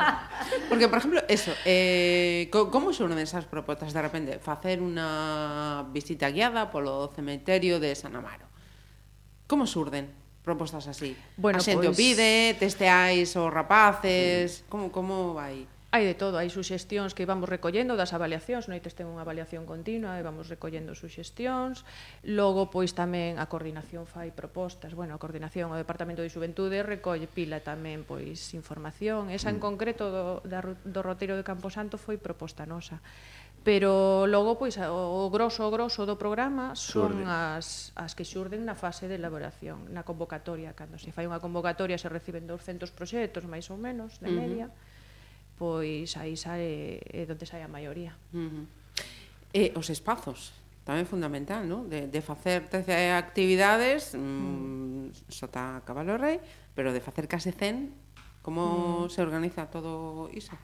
[0.71, 4.33] Porque, por exemplo, eso, eh, como son esas propostas de repente?
[4.39, 8.47] Facer unha visita guiada polo cementerio de San Amaro.
[9.51, 10.22] Como surden?
[10.43, 11.17] propostas así?
[11.39, 11.95] Bueno, a xente pois...
[11.95, 15.67] o pide, testeais os rapaces, como, como vai?
[15.93, 20.17] Hai de todo, hai suxestións que vamos recollendo das avaliacións, noites ten unha avaliación continua
[20.17, 21.85] e vamos recollendo suxestións.
[22.25, 24.97] Logo, pois tamén a coordinación fai propostas.
[24.97, 29.29] Bueno, a coordinación o Departamento de Xuventude recolle pila tamén pois información.
[29.29, 29.67] Esa en mm.
[29.69, 33.05] concreto do, da, do roteiro de Camposanto foi proposta nosa
[33.63, 37.25] pero logo pois o grosso o grosso do programa son Surde.
[37.27, 41.95] as as que xurden na fase de elaboración, na convocatoria, cando se fai unha convocatoria
[41.95, 45.59] se reciben 200 proxectos máis ou menos de media, uh -huh.
[45.59, 48.19] pois aí sae é onde sae a maioría.
[48.35, 48.65] Uh -huh.
[49.55, 50.51] E os espazos
[50.83, 51.87] tamén fundamental, non?
[51.87, 54.19] De, de facer 13 actividades, mm.
[54.19, 55.31] mm.
[55.31, 56.43] sota cabalo rei,
[56.75, 59.15] pero de facer case 100, como mm.
[59.15, 60.59] se organiza todo iso?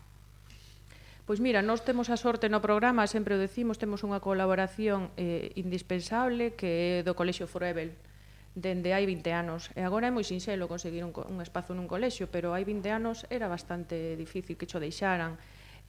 [1.29, 5.53] Pois mira, nós temos a sorte no programa, sempre o decimos, temos unha colaboración eh,
[5.61, 7.93] indispensable que é do Colexio Forever,
[8.57, 9.69] dende hai 20 anos.
[9.77, 13.29] E agora é moi sinxelo conseguir un, un espazo nun colexio, pero hai 20 anos
[13.29, 15.37] era bastante difícil que cho deixaran.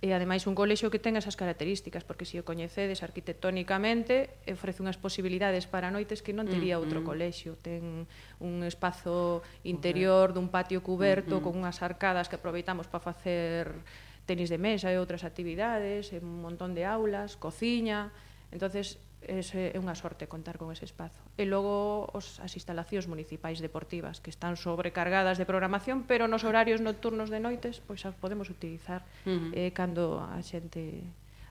[0.03, 4.99] E ademais un colexio que ten esas características, porque se o coñecedes arquitectónicamente, ofrece unhas
[4.99, 7.07] posibilidades para noites que non mm, tería outro mm.
[7.07, 7.55] colexio.
[7.63, 8.11] Ten
[8.43, 11.43] un espazo interior dun patio cuberto mm -hmm.
[11.47, 13.79] con unhas arcadas que aproveitamos para facer
[14.29, 18.13] tenis de mesa e outras actividades, e un montón de aulas, cociña,
[18.53, 19.41] entonces eh,
[19.73, 21.19] é unha sorte contar con ese espazo.
[21.35, 26.79] E logo os, as instalacións municipais deportivas que están sobrecargadas de programación, pero nos horarios
[26.79, 29.51] nocturnos de noites pois as podemos utilizar uh -huh.
[29.57, 31.01] eh, cando a xente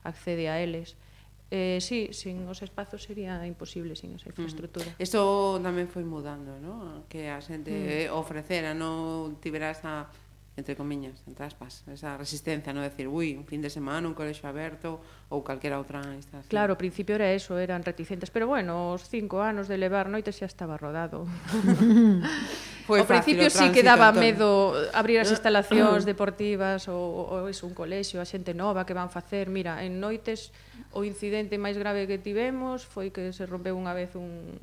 [0.07, 0.95] accede a eles.
[1.51, 4.93] Eh, sí, sin os espazos sería imposible sin esa infraestructura.
[4.93, 5.01] Mm.
[5.01, 7.05] Eso tamén foi mudando, ¿no?
[7.09, 8.13] Que a xente mm.
[8.13, 10.13] ofrecera, non tivera esa
[10.59, 14.45] entre comiñas, entre aspas, esa resistencia, no decir, ui, un fin de semana, un colexo
[14.45, 14.99] aberto
[15.31, 16.51] ou calquera outra instalación.
[16.51, 20.35] Claro, ao principio era eso, eran reticentes, pero bueno, os cinco anos de levar noites
[20.35, 21.23] xa estaba rodado.
[22.89, 27.49] Foi ao principio sí que daba medo abrir as eh, instalacións deportivas ou, ou, ou
[27.49, 30.49] iso, un colexio, a xente nova que van facer, mira, en noites
[30.89, 34.57] O incidente máis grave que tivemos foi que se rompeu unha vez un,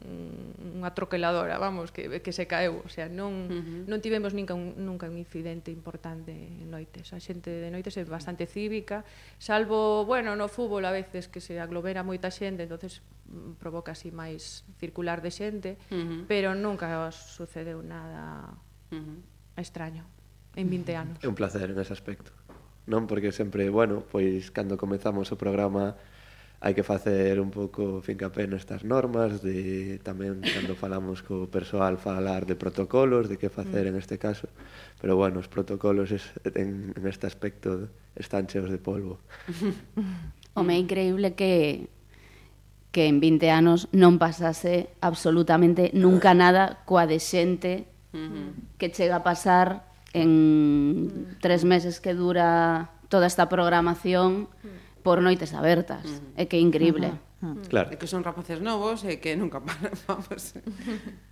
[0.74, 2.82] unha troqueladora, vamos, que, que se caeu.
[2.82, 3.82] O sea, non, uh -huh.
[3.86, 7.14] non tivemos nunca un, nunca un incidente importante en noites.
[7.14, 9.06] A xente de noites é bastante cívica,
[9.38, 14.10] salvo, bueno, no fútbol a veces que se aglomera moita xente, entonces mm, provoca así
[14.10, 16.20] máis circular de xente, uh -huh.
[16.26, 18.50] pero nunca sucedeu nada
[18.90, 19.18] uh -huh.
[19.54, 20.02] extraño
[20.58, 21.16] en 20 anos.
[21.22, 22.34] É un placer en ese aspecto
[22.86, 23.10] non?
[23.10, 25.98] Porque sempre, bueno, pois cando comezamos o programa
[26.60, 32.48] hai que facer un pouco fincapé nestas normas de tamén cando falamos co persoal falar
[32.48, 33.90] de protocolos, de que facer mm.
[33.92, 34.48] en este caso.
[34.96, 36.24] Pero bueno, os protocolos es,
[36.56, 39.20] en, en este aspecto están cheos de polvo.
[40.56, 41.92] Home, é increíble que
[42.88, 47.84] que en 20 anos non pasase absolutamente nunca nada coa de xente
[48.80, 49.84] que chega a pasar
[50.16, 54.48] en tres meses que dura toda esta programación.
[54.64, 56.02] Mm por noites abertas.
[56.02, 56.34] Mm.
[56.34, 57.14] É que é increíble.
[57.14, 57.54] Uh -huh.
[57.54, 57.70] Mm.
[57.70, 57.88] Claro.
[57.92, 60.58] É que son rapaces novos e que nunca paran, vamos.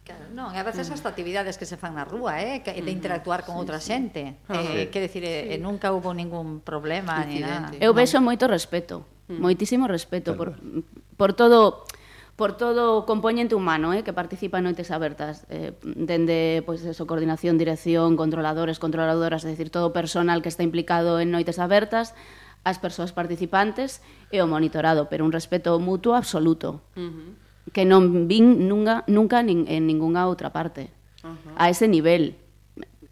[0.06, 2.86] Claro, non, e a veces hasta actividades que se fan na rúa, eh, que, de
[2.86, 2.98] mm.
[3.02, 3.90] interactuar con sí, outra sí.
[3.90, 4.38] xente.
[4.46, 4.94] Ah, eh, sí.
[4.94, 5.58] que decir, sí.
[5.58, 7.74] eh, nunca hubo ningún problema ni nada.
[7.82, 9.42] Eu vexo moito respeto, mm.
[9.42, 10.54] moitísimo respeto claro.
[10.54, 10.86] por
[11.18, 11.82] por todo
[12.36, 16.94] por todo o compoñente humano eh, que participa en noites abertas eh, dende pois, pues,
[16.94, 21.58] eso, coordinación, dirección, controladores, controladoras, é dicir, todo o personal que está implicado en noites
[21.62, 22.14] abertas
[22.64, 24.00] as persoas participantes
[24.32, 26.80] e o monitorado, pero un respeto mutuo absoluto.
[26.96, 27.30] Uh -huh.
[27.72, 30.88] Que non vin nunca, nunca nin, en ningunha outra parte.
[31.22, 31.54] Uh -huh.
[31.60, 32.40] A ese nivel.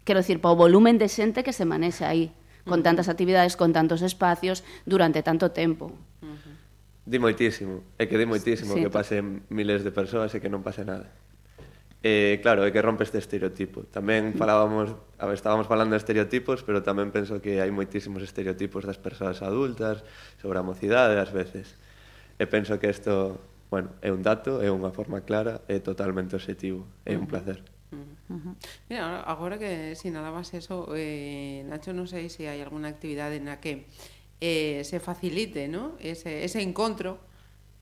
[0.03, 2.33] Quero dicir, po volumen de xente que se manexa aí,
[2.65, 5.93] con tantas actividades, con tantos espacios, durante tanto tempo.
[6.19, 6.53] Uh -huh.
[7.05, 10.65] Di moitísimo, é que di moitísimo sí, que pasen miles de persoas e que non
[10.65, 11.07] pase nada.
[12.03, 13.87] Eh, claro, é que rompe este estereotipo.
[13.87, 18.83] Tamén falábamos, a ver, estábamos falando de estereotipos, pero tamén penso que hai moitísimos estereotipos
[18.83, 20.03] das persoas adultas,
[20.43, 21.79] sobre a mocidade ás veces.
[22.35, 23.39] E penso que isto,
[23.71, 27.63] bueno, é un dato, é unha forma clara, é totalmente objetivo, é un placer.
[27.95, 28.55] Uh -huh.
[28.91, 33.87] Mira, agora que sinalabas eso, eh, Nacho, non sei se hai alguna actividade na que
[34.43, 35.95] eh, se facilite ¿no?
[36.03, 37.23] ese, ese encontro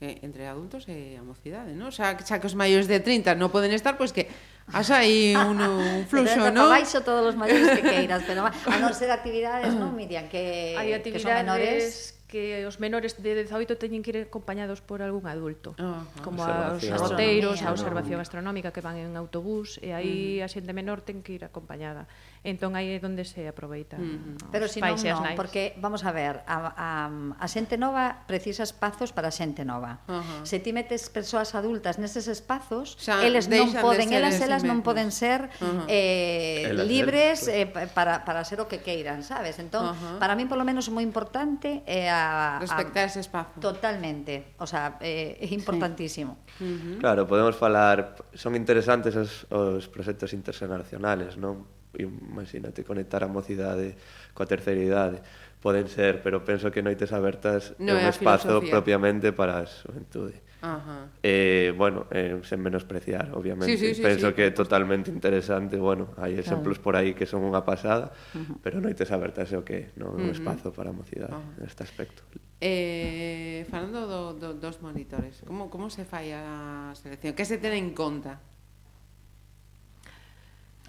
[0.01, 1.93] entre adultos e a mocidade, non?
[1.93, 4.25] Xa, xa que os maiores de 30 non poden estar, pois que
[4.73, 6.73] asa aí un, un fluxo, non?
[6.73, 9.97] baixo todos os maiores que queiras, pero a non ser actividades, non, mm.
[9.97, 14.19] Miriam, que, Hai actividades que son menores que os menores de 18 teñen que ir
[14.23, 16.23] acompañados por algún adulto, uh -huh.
[16.23, 20.47] como aos roteiros, a observación astronómica que van en autobús, e aí uh -huh.
[20.47, 22.07] a xente menor ten que ir acompañada.
[22.41, 23.99] Entón aí é onde se aproveita.
[23.99, 24.17] Mm-hmm.
[24.17, 24.49] Uh -huh.
[24.49, 26.89] Pero se non, non, porque vamos a ver, a, a,
[27.37, 29.99] a xente nova precisa espazos para xente nova.
[30.07, 30.41] Uh -huh.
[30.47, 35.11] Se ti metes persoas adultas neses espazos, xa, eles non poden, elas elas non poden
[35.11, 35.85] ser uh -huh.
[35.91, 39.59] eh, elas, libres elas, eh, para, para ser o que queiran, sabes?
[39.59, 40.15] Entón, uh -huh.
[40.23, 42.20] para mí polo menos moi importante é eh, a
[42.59, 43.59] Respectar a, ese espazo.
[43.59, 46.37] Totalmente, o sea, eh, é importantísimo.
[46.57, 46.63] Sí.
[46.63, 46.97] Uh -huh.
[46.99, 51.65] Claro, podemos falar, son interesantes os, os proxectos internacionales, non?
[51.99, 53.99] Imagínate conectar a mocidade
[54.31, 55.19] coa terceira idade
[55.61, 58.73] poden ser, pero penso que noites abertas no é un espazo filosofía.
[58.73, 60.41] propiamente para a xuventude.
[60.61, 61.07] Ajá.
[61.23, 63.77] Eh, bueno, eh, sen menospreciar, obviamente.
[63.77, 66.85] Sí, sí, sí, Penso sí, que é totalmente interesante, bueno, hai exemplos claro.
[66.85, 68.55] por aí que son unha pasada, uh -huh.
[68.61, 71.65] pero noites abertas é o que non é un espazo para a mocidade uh -huh.
[71.65, 72.21] neste aspecto.
[72.61, 77.33] Eh, falando do, do, dos monitores, como, como se fai a selección?
[77.33, 78.37] Que se ten en conta?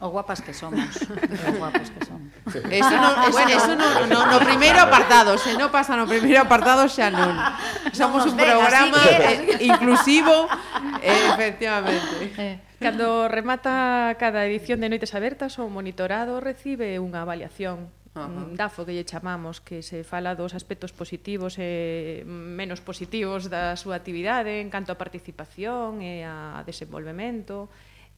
[0.02, 0.98] O guapas que somos.
[1.46, 2.26] o guapos que somos.
[2.50, 6.90] Eso no, eso, eso no, no, no primeiro apartado, se non pasa no primeiro apartado
[6.90, 7.38] xa non.
[7.94, 10.50] Somos un programa eh, inclusivo,
[11.06, 12.34] eh, efectivamente.
[12.34, 12.58] Eh.
[12.82, 18.56] Cando remata cada edición de Noites Abertas, o monitorado recibe unha avaliación Uh -huh.
[18.60, 23.96] DAFO que lle chamamos que se fala dos aspectos positivos e menos positivos da súa
[23.96, 27.72] actividade en canto a participación e a desenvolvemento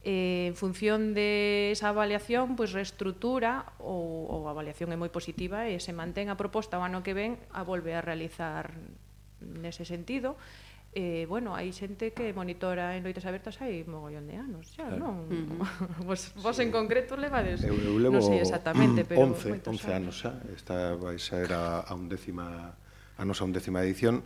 [0.05, 5.09] eh, en función de esa avaliación, pois pues, reestrutura ou, ou a avaliación é moi
[5.09, 8.77] positiva e se mantén a proposta o ano que ven a volver a realizar
[9.41, 10.37] nese sentido.
[10.95, 15.01] Eh, bueno, hai xente que monitora en loitas abertas hai mogollón de anos, xa, claro.
[15.01, 15.15] non?
[15.27, 15.59] Mm.
[16.07, 16.63] Vos, vos sí.
[16.63, 19.91] en concreto levades, eu, eu levo non sei exactamente, pero 11, 11 anos.
[19.91, 22.77] anos xa, esta vai ser a, a undécima
[23.17, 24.23] a nosa undécima edición.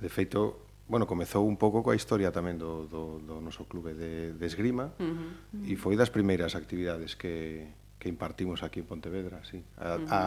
[0.00, 4.34] De feito, bueno, comezou un pouco coa historia tamén do, do, do noso clube de,
[4.34, 5.70] de esgrima uh -huh, uh -huh.
[5.70, 7.70] e foi das primeiras actividades que,
[8.02, 9.62] que impartimos aquí en Pontevedra, sí.
[9.78, 10.06] A, uh -huh.
[10.10, 10.22] a,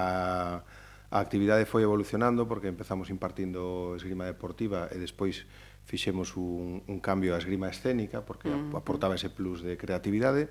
[1.11, 5.43] a actividade foi evolucionando porque empezamos impartindo esgrima deportiva e despois
[5.83, 8.79] fixemos un, un cambio a esgrima escénica porque uh -huh.
[8.79, 10.47] aportaba ese plus de creatividade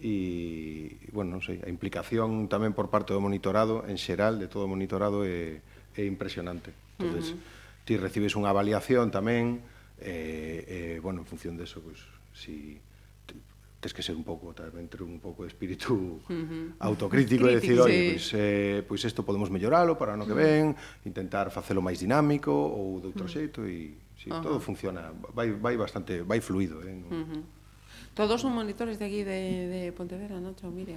[0.00, 4.64] e, bueno, non sei, a implicación tamén por parte do monitorado en xeral, de todo
[4.64, 5.60] o monitorado é,
[5.92, 6.72] é impresionante.
[6.96, 7.55] Entonces, uh -huh
[7.86, 9.62] ti recibes unha avaliación tamén,
[10.02, 12.82] e, eh, eh, bueno, en función deso, pois, pues, si
[13.78, 16.74] tens que ser un pouco tamén ter un pouco de espírito uh -huh.
[16.82, 18.18] autocrítico e decir, oye, sí.
[18.18, 20.74] pois eh, pois isto podemos melloralo para ano que ven,
[21.06, 23.36] intentar facelo máis dinámico ou de outro uh -huh.
[23.38, 24.42] xeito e si uh -huh.
[24.42, 26.90] todo funciona, vai vai bastante, vai fluido, eh.
[26.90, 27.10] Non...
[27.14, 27.42] Uh -huh.
[28.16, 30.96] Todos son monitores de aquí de, de Pontevedra, Nacho, Miriam?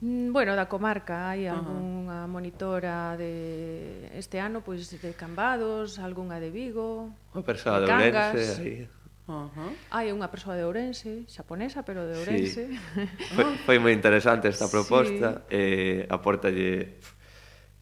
[0.00, 6.38] Mm, bueno, da comarca, hai algunha monitora de este ano, pois pues, de Cambados, algunha
[6.38, 8.86] de Vigo, Unha persoa de, de Ourense, aí.
[9.26, 9.70] Uh -huh.
[9.90, 12.70] Hai unha persoa de Ourense, xaponesa, pero de Ourense.
[12.70, 12.78] Sí.
[13.34, 15.58] foi, foi moi interesante esta proposta, sí.
[15.58, 17.02] eh, aportalle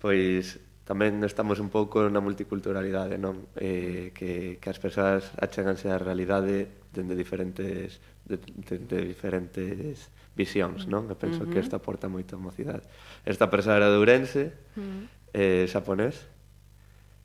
[0.00, 3.46] pois tamén estamos un pouco na multiculturalidade, non?
[3.54, 10.90] Eh, que, que as persoas achéganse á realidade dende diferentes de, de, de diferentes visións,
[10.90, 11.06] non?
[11.06, 11.52] Eu penso uh -huh.
[11.54, 12.82] que esta aporta moita mocidade.
[13.22, 14.82] Esta persoa era de Ourense, uh mm.
[14.82, 15.04] -huh.
[15.38, 16.26] eh, xaponés,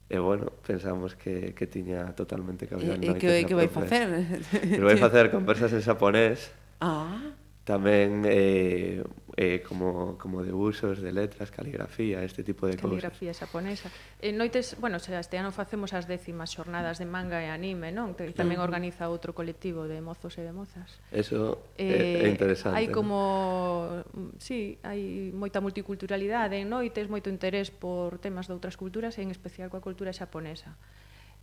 [0.08, 2.96] E bueno, pensamos que, que tiña totalmente cabida.
[2.96, 3.12] hablar.
[3.12, 4.08] E, e que, que vai facer?
[4.47, 6.47] Que vai facer conversas en xaponés.
[6.80, 7.36] Ah
[7.68, 9.03] tamén eh,
[9.36, 13.11] eh, como, como de usos de letras, caligrafía, este tipo de caligrafía cousas.
[13.11, 13.88] Caligrafía xaponesa.
[14.24, 18.15] En noites, bueno, xa este ano facemos as décimas xornadas de manga e anime, non?
[18.15, 18.68] Que tamén mm.
[18.72, 20.95] organiza outro colectivo de mozos e de mozas.
[21.11, 22.80] Eso eh, eh é interesante.
[22.80, 24.32] Hai como, ¿no?
[24.39, 29.68] sí, hai moita multiculturalidade en noites, moito interés por temas de outras culturas, en especial
[29.68, 30.80] coa cultura xaponesa.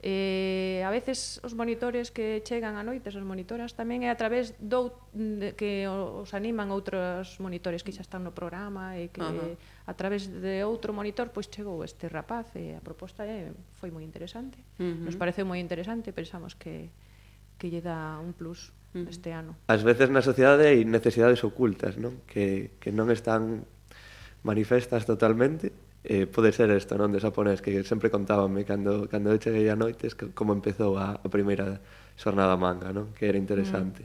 [0.07, 4.53] Eh, a veces os monitores que chegan a noites, as monitoras tamén é a través
[4.61, 9.33] do de, que os animan outros monitores que xa están no programa e que uh
[9.33, 9.57] -huh.
[9.89, 14.05] a través de outro monitor pois chegou este rapaz e a proposta é, foi moi
[14.05, 14.61] interesante.
[14.77, 15.09] Uh -huh.
[15.09, 16.93] Nos pareceu moi interesante, pensamos que
[17.57, 19.09] que lle dá un plus uh -huh.
[19.09, 19.57] este ano.
[19.73, 22.21] Ás veces na sociedade hai necesidades ocultas, non?
[22.29, 23.65] Que que non están
[24.45, 25.73] manifestas totalmente
[26.05, 29.77] eh, pode ser isto, non, de Saponés, que sempre contábanme cando, cando eu cheguei a
[29.77, 31.81] noites que, como empezou a, a primeira
[32.21, 34.05] xornada manga, non, que era interesante.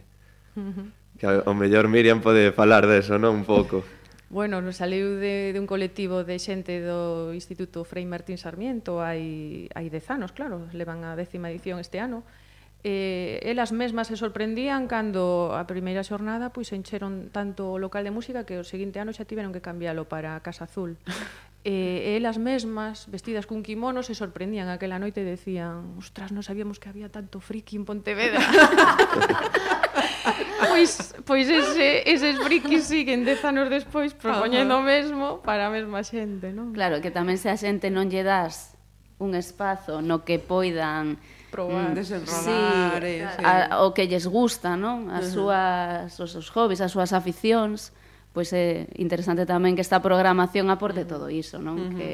[0.55, 1.19] Mm.
[1.19, 3.83] Que ao, mellor Miriam pode falar deso, non, un pouco.
[4.31, 9.67] Bueno, nos saliu de, de un colectivo de xente do Instituto Frei Martín Sarmiento hai,
[9.75, 12.23] hai dez anos, claro, levan a décima edición este ano,
[12.83, 18.15] eh, elas mesmas se sorprendían cando a primeira xornada pois encheron tanto o local de
[18.15, 20.95] música que o seguinte ano xa tiveron que cambiálo para a Casa Azul.
[21.59, 26.79] E, elas mesmas, vestidas cun kimono, se sorprendían aquela noite e decían «Ostras, non sabíamos
[26.79, 28.39] que había tanto friki en Pontevedra».
[30.71, 35.99] pois, pois ese, eses frikis siguen dez anos despois propoñendo o mesmo para a mesma
[35.99, 36.71] xente, non?
[36.71, 38.79] Claro, que tamén se a xente non lle das
[39.19, 41.19] un espazo no que poidan
[41.51, 43.43] probar, mm, desenrolar, sí, eh, sí.
[43.43, 45.11] A, o que lles gusta, non?
[45.11, 45.51] As uh -huh.
[45.51, 47.91] súas os seus hobbies, as súas aficións,
[48.33, 51.77] pois é eh, interesante tamén que esta programación aporte todo iso, non?
[51.77, 51.97] Uh -huh.
[51.97, 52.09] Que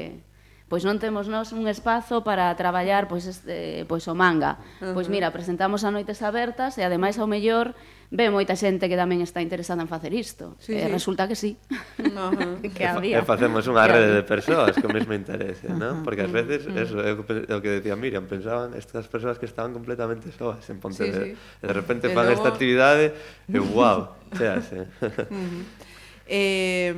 [0.66, 4.58] pois non temos nós un espazo para traballar pois este, pois o manga.
[4.82, 4.94] Uh -huh.
[4.98, 7.78] Pois mira, presentamos a noites abertas e ademais ao mellor
[8.10, 10.58] ve moita xente que tamén está interesada en facer isto.
[10.58, 10.90] Sí, e sí.
[10.90, 11.54] resulta que sí.
[11.98, 12.74] Uh -huh.
[12.74, 13.18] que había.
[13.18, 16.02] E facemos unha rede de persoas co mesmo interese, non?
[16.02, 16.82] Porque ás veces uh -huh.
[16.82, 17.14] eso é
[17.54, 21.30] o que decía Miriam, pensaban estas persoas que estaban completamente soas en Pontevedra.
[21.30, 21.62] Sí, sí.
[21.62, 23.14] E de repente fan esta actividade
[23.46, 25.85] e wow, xa Uh -huh.
[26.26, 26.90] Eh,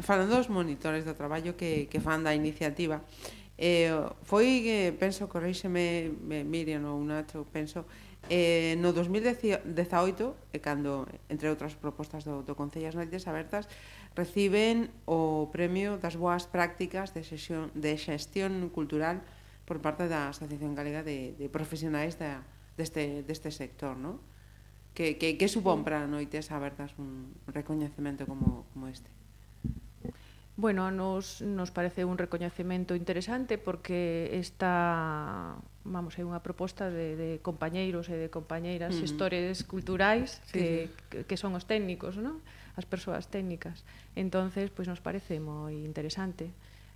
[0.00, 3.00] falando dos monitores do traballo que, que fan da iniciativa,
[3.56, 3.90] eh,
[4.22, 6.12] foi, eh, penso, corríxeme
[6.46, 7.88] Miriam ou Nacho, penso,
[8.30, 9.72] eh, no 2018,
[10.52, 13.66] eh, cando, entre outras propostas do, do Concello as Noites Abertas,
[14.14, 19.24] reciben o premio das boas prácticas de, sesión, de xestión cultural
[19.64, 22.44] por parte da Asociación Galega de, de Profesionais da,
[22.76, 24.20] deste, deste sector, non?
[24.98, 29.06] que, que, que supón para noites abertas un recoñecemento como, como este?
[30.58, 35.54] Bueno, nos, nos parece un recoñecemento interesante porque esta
[35.86, 39.62] vamos, é unha proposta de, de compañeiros e de compañeiras uh -huh.
[39.70, 41.22] culturais que, sí.
[41.22, 42.42] que son os técnicos, non?
[42.74, 43.86] as persoas técnicas.
[44.18, 46.50] Entonces, pois pues, nos parece moi interesante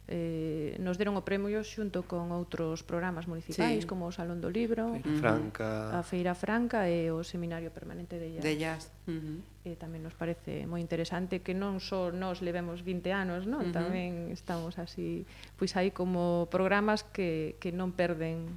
[0.08, 3.88] eh, nos deron o premio xunto con outros programas municipais sí.
[3.88, 5.70] como o Salón do Libro, Feira Franca.
[5.94, 8.42] a Feira Franca e o Seminario Permanente de Jazz.
[8.42, 8.82] De Jazz.
[9.06, 9.38] Uh -huh.
[9.62, 13.62] E tamén nos parece moi interesante que non só nós levemos 20 anos, non?
[13.62, 13.78] Uh -huh.
[13.78, 15.22] Tamén estamos así,
[15.54, 18.50] pois hai como programas que, que non perden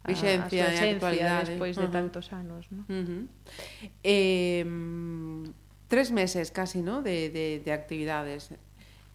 [0.00, 1.92] a, Vixencia, a súa esencia despois uh -huh.
[1.92, 2.88] de tantos anos, non?
[2.88, 3.22] Uh -huh.
[4.00, 4.64] Eh,
[5.92, 7.04] tres meses casi, ¿no?
[7.04, 8.56] De, de, de actividades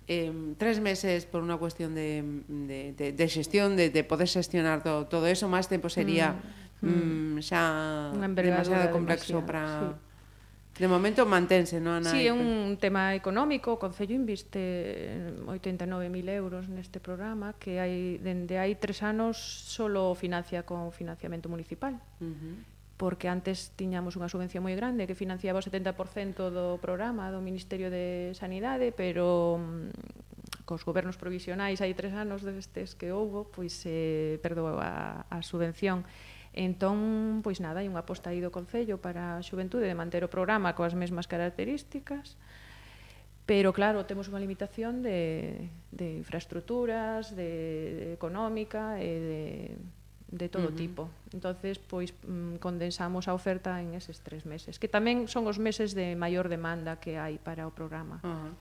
[0.07, 4.85] eh, tres meses por unha cuestión de, de, de, de xestión, de, de poder xestionar
[4.85, 6.37] todo, todo eso, máis tempo sería
[6.81, 6.85] mm.
[6.85, 7.61] Mm, mm xa
[8.13, 9.63] demasiado complexo para...
[9.65, 9.87] Sí.
[10.75, 12.11] De momento mantense, non, Ana?
[12.11, 13.71] Sí, é un tema económico.
[13.71, 14.59] O Concello inviste
[15.47, 21.95] 89.000 euros neste programa que hai dende hai tres anos solo financia con financiamento municipal.
[22.19, 27.27] Uh -huh porque antes tiñamos unha subvención moi grande que financiaba o 70% do programa
[27.27, 33.51] do Ministerio de Sanidade, pero mm, cos gobernos provisionais hai tres anos destes que houbo,
[33.51, 36.07] pois eh, perdoou a, a subvención.
[36.55, 40.31] Entón, pois nada, hai unha aposta aí do Concello para a xuventude de manter o
[40.31, 42.39] programa coas mesmas características,
[43.45, 47.51] pero claro, temos unha limitación de, de infraestructuras, de,
[47.99, 49.43] de económica e de,
[50.31, 50.77] de todo uh -huh.
[50.77, 51.09] tipo.
[51.33, 55.93] Entonces, pois mm, condensamos a oferta en eses tres meses, que tamén son os meses
[55.93, 58.19] de maior demanda que hai para o programa.
[58.25, 58.53] Uh -huh.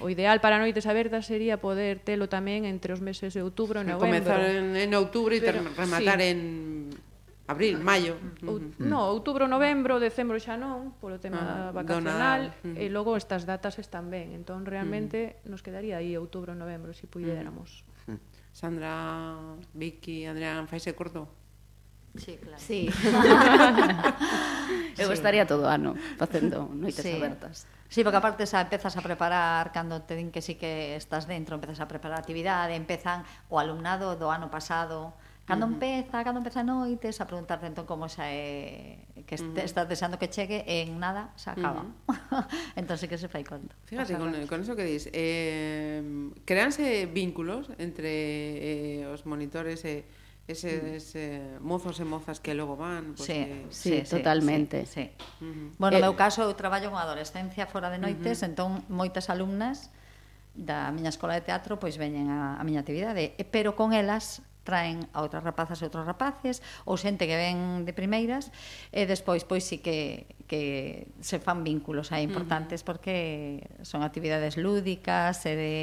[0.00, 3.84] O ideal para noites abertas sería poder telo tamén entre os meses de outubro e
[3.84, 4.08] novembro.
[4.08, 6.32] Comezar en, en outubro e rematar sí.
[6.32, 6.38] en
[7.46, 8.16] abril, maio.
[8.44, 8.82] Ou, mm.
[8.82, 14.10] no, outubro, novembro, decembro xa non, polo tema ah, vacacional, e logo estas datas están
[14.10, 14.34] ben.
[14.34, 15.52] Entón, realmente, mm.
[15.52, 17.84] nos quedaría aí outubro, novembro, se si puidéramos.
[17.84, 17.95] Mm.
[18.56, 19.36] Sandra,
[19.74, 21.28] Vicky, Adrián, faise corto?
[22.16, 22.56] Sí, claro.
[22.56, 22.88] Sí.
[24.96, 27.20] Eu estaría todo ah, ano facendo noites sí.
[27.20, 27.68] abertas.
[27.92, 31.60] Sí, porque aparte xa empezas a preparar cando te din que sí que estás dentro,
[31.60, 35.12] empezas a preparar actividade, empezan o alumnado do ano pasado,
[35.46, 35.74] Cando uh -huh.
[35.74, 38.98] empeza, cando empeza a noite, a preguntarte entón como xa é
[39.30, 39.70] que este, uh -huh.
[39.70, 41.86] estás deseando que chegue e en nada se acaba.
[41.86, 42.44] Uh -huh.
[42.74, 43.70] entón sí que se fai conto.
[43.86, 46.02] Fíjate con, con eso que dis, eh,
[46.42, 48.10] creanse vínculos entre
[49.06, 50.04] eh, os monitores e eh,
[50.48, 50.94] ese, mm.
[50.94, 51.22] ese
[51.60, 53.66] mozos e mozas que logo van, pues, sí, eh...
[53.70, 54.86] sí, sí, totalmente.
[54.86, 55.10] Sí, sí.
[55.42, 55.70] Uh -huh.
[55.78, 56.02] Bueno, eh.
[56.02, 56.10] no eh...
[56.10, 58.50] meu caso eu traballo con adolescencia fora de noites, uh -huh.
[58.50, 59.90] entón moitas alumnas
[60.54, 65.06] da miña escola de teatro pois veñen a, a miña actividade, pero con elas traen
[65.14, 68.50] a outras rapazas e outros rapaces, ou xente que ven de primeiras,
[68.90, 72.88] e despois pois sí que, que se fan vínculos aí importantes uh -huh.
[72.90, 73.14] porque
[73.86, 75.74] son actividades lúdicas e de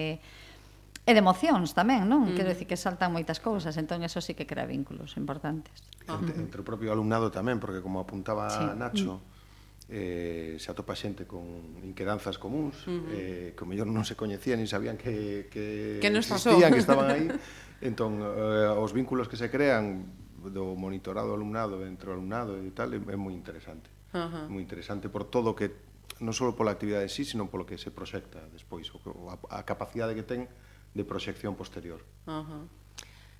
[1.04, 2.24] e de emocións tamén, non?
[2.24, 2.24] Mm.
[2.24, 2.36] Uh -huh.
[2.40, 5.76] Quero dicir que saltan moitas cousas, entón eso sí que crea vínculos importantes.
[6.08, 6.44] Entre, uh -huh.
[6.48, 8.64] entre o propio alumnado tamén, porque como apuntaba sí.
[8.80, 9.92] Nacho, mm.
[9.92, 11.44] eh, se atopa xente con
[11.84, 13.12] inquedanzas comuns, uh -huh.
[13.12, 17.12] eh, que o mellor non se coñecían nin sabían que, que, que existían, que estaban
[17.12, 17.28] aí,
[17.84, 20.08] Entón, eh, os vínculos que se crean
[20.40, 23.92] do monitorado alumnado entre o alumnado e tal é, é moi interesante.
[24.16, 24.46] Uh -huh.
[24.48, 25.92] Moi interesante por todo o que
[26.24, 29.68] non só pola actividade en sí, sino polo que se proxecta despois, o, a, a
[29.68, 30.48] capacidade que ten
[30.96, 32.00] de proxección posterior.
[32.24, 32.64] Uh -huh.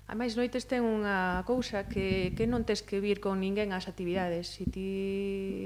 [0.04, 3.88] A máis noites ten unha cousa que, que non tes que vir con ninguén ás
[3.88, 4.52] actividades.
[4.52, 4.88] Se si ti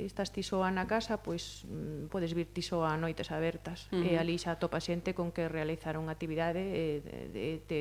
[0.07, 3.91] estás ti soa na casa, pois mm, podes vir ti soa a noites abertas.
[3.91, 4.07] Uh -huh.
[4.07, 7.81] E ali xa topa xente con que realizar unha actividade e, de, de, te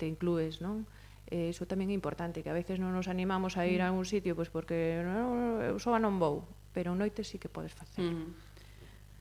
[0.00, 0.88] te inclúes, non?
[1.28, 3.92] E eh, iso tamén é importante, que a veces non nos animamos a ir a
[3.92, 4.00] mm.
[4.00, 8.02] un sitio pois porque non, eu soa non vou, pero noite sí que podes facer.
[8.02, 8.32] Mm.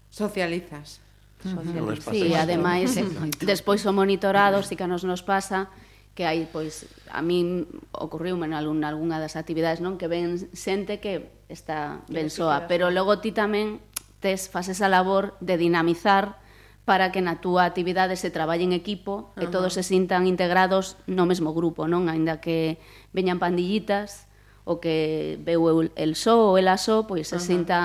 [0.10, 1.04] Socializas.
[1.44, 2.08] Socializas.
[2.10, 2.98] Sí, ademais,
[3.44, 5.70] despois o monitorado, si que nos nos pasa,
[6.18, 10.02] que hai, pois, a min ocorriume en algún, algunha das actividades, non?
[10.02, 13.80] Que ven xente que está ben soa, pero logo ti tamén
[14.18, 16.42] tes, fases a labor de dinamizar
[16.90, 19.46] para que na túa actividade se traballe en equipo uh -huh.
[19.46, 22.10] e todos se sintan integrados no mesmo grupo, non?
[22.10, 22.82] Ainda que
[23.14, 24.26] veñan pandillitas,
[24.66, 27.46] o que veu el, el só so, ou el só, pois se uh -huh.
[27.46, 27.78] sinta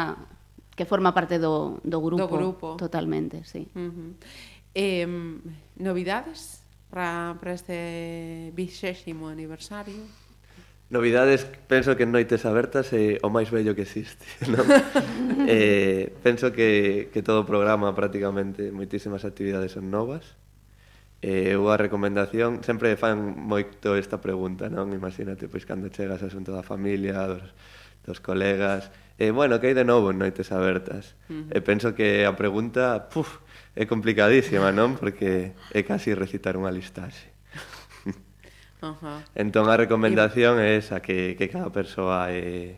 [0.73, 2.25] que forma parte do, do grupo.
[2.25, 2.67] Do grupo.
[2.81, 3.69] Totalmente, sí.
[3.77, 4.11] Uh -huh.
[4.73, 5.05] eh,
[5.77, 10.01] novidades para este vixésimo aniversario?
[10.95, 14.23] Novidades, penso que en Noites Abertas é o máis bello que existe.
[14.55, 14.63] Non?
[15.51, 20.39] eh, penso que, que todo o programa prácticamente, moitísimas actividades son novas.
[21.19, 24.95] Eh, unha a recomendación, sempre fan moito esta pregunta, non?
[24.95, 27.43] Imagínate, pois cando chegas asunto da familia, dos,
[28.07, 31.19] dos colegas, eh, bueno, que hai de novo en Noites Abertas?
[31.27, 31.51] Uh -huh.
[31.51, 33.43] E eh, penso que a pregunta, puf,
[33.75, 34.95] é complicadísima, non?
[34.95, 37.34] Porque é casi recitar unha listaxe.
[38.85, 39.25] Ajá.
[39.33, 42.77] Entón a recomendación é esa que, que cada persoa eh,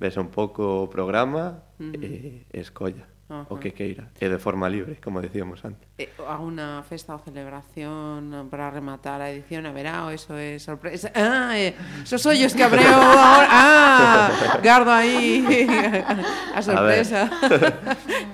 [0.00, 2.00] vese un pouco o programa uh -huh.
[2.00, 3.04] e eh, escolla.
[3.28, 3.46] Ajá.
[3.48, 5.88] o que queira, e de forma libre, como decíamos antes.
[5.96, 11.08] Eh, a unha festa ou celebración para rematar a edición haberá, o eso é sorpresa.
[11.16, 11.72] Ah, eh,
[12.04, 13.48] esos ollos que abreu ahora.
[13.48, 14.28] Ah,
[14.68, 15.40] gardo aí
[16.52, 17.32] a sorpresa.
[17.32, 17.48] A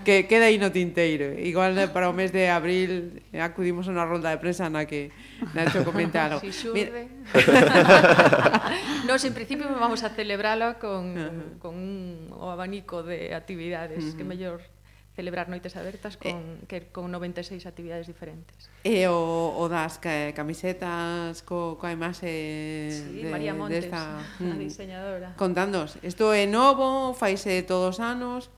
[0.05, 1.37] que queda aí no tinteiro.
[1.39, 4.89] Igual eh, para o mes de abril eh, acudimos a unha ronda de prensa na
[4.89, 5.13] que
[5.53, 6.41] Nacho comenta algo.
[6.41, 7.09] Si xurde.
[9.09, 11.59] Nos, en principio, vamos a celebralo con, uh -huh.
[11.61, 14.17] con un o abanico de actividades uh -huh.
[14.17, 14.61] que mellor
[15.21, 18.71] celebrar noites abertas con, eh, que, con 96 actividades diferentes.
[18.87, 24.57] E o, o das camisetas co, coa imaxe sí, de, María Montes, desta, mm, a
[24.57, 25.29] diseñadora.
[25.37, 28.49] Contándonos, isto é novo, faise todos os anos?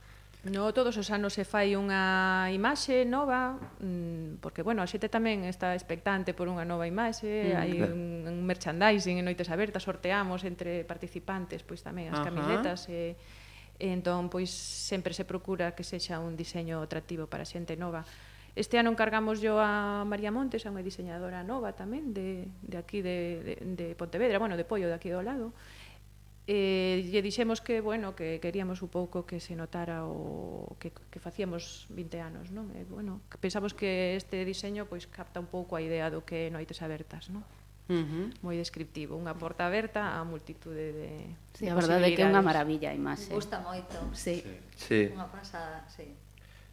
[0.45, 5.47] No, todos os anos se fai unha imaxe nova, mm, porque, bueno, a xente tamén
[5.47, 7.95] está expectante por unha nova imaxe, mm, hai claro.
[7.95, 12.27] un, un merchandising en Noites Abertas, sorteamos entre participantes, pois tamén as Ajá.
[12.27, 13.15] camisetas, e,
[13.79, 18.03] e entón, pois, sempre se procura que sexa un diseño atractivo para xente nova.
[18.59, 22.99] Este ano encargamos yo a María Montes, a unha diseñadora nova tamén de, de aquí
[22.99, 25.55] de, de, de Pontevedra, bueno, de Pollo de aquí do lado,
[26.47, 31.21] eh, lle dixemos que, bueno, que queríamos un pouco que se notara o que, que
[31.23, 32.67] facíamos 20 anos, non?
[32.75, 36.83] E, bueno, pensamos que este diseño pois capta un pouco a idea do que noites
[36.83, 37.47] abertas, non?
[37.91, 38.27] Uh -huh.
[38.43, 41.11] moi descriptivo, unha porta aberta a multitude de
[41.55, 43.31] Sí, a verdade é que é unha maravilla a imaxe.
[43.31, 43.99] Gusta moito.
[44.15, 44.43] Sí.
[44.75, 45.15] sí.
[45.15, 46.11] Unha pasada, sí.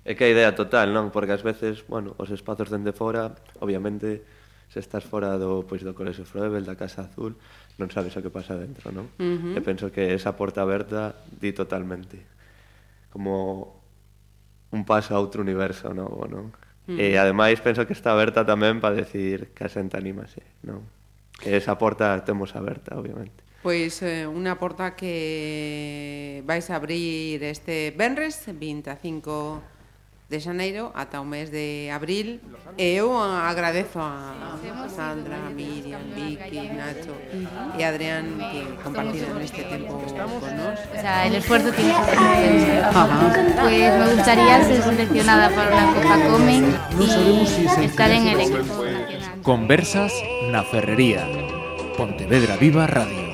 [0.06, 1.14] É que a idea total, non?
[1.14, 4.26] Porque ás veces, bueno, os espazos dende fora, obviamente,
[4.70, 7.38] se estás fora do, pois, do Colexo Froebel, da Casa Azul,
[7.80, 9.08] non sabes o que pasa dentro, non?
[9.16, 9.58] Uh -huh.
[9.58, 12.28] E penso que esa porta aberta di totalmente.
[13.10, 13.80] Como
[14.70, 16.52] un paso a outro universo novo, non?
[16.86, 17.00] Uh -huh.
[17.00, 20.84] E eh, ademais penso que está aberta tamén para decir que a xente anímase, non?
[21.40, 23.48] Que esa porta temos aberta, obviamente.
[23.64, 29.79] Pois eh, unha porta que vais a abrir este Benres 25
[30.30, 32.38] de xaneiro ata o mes de abril
[32.78, 34.38] e eu agradezo a,
[34.86, 37.18] Sandra, a Miriam, Vicky, Nacho
[37.74, 40.78] e Adrián que compartiron este tempo con nos.
[40.78, 42.86] O sea, el esfuerzo tiene que ser
[43.58, 46.64] Pues me gustaría ser seleccionada para una Copa Comen
[47.00, 49.42] y estar en el equipo nacional.
[49.42, 50.14] Conversas
[50.52, 51.26] na Ferrería.
[51.98, 53.29] Pontevedra Viva Radio.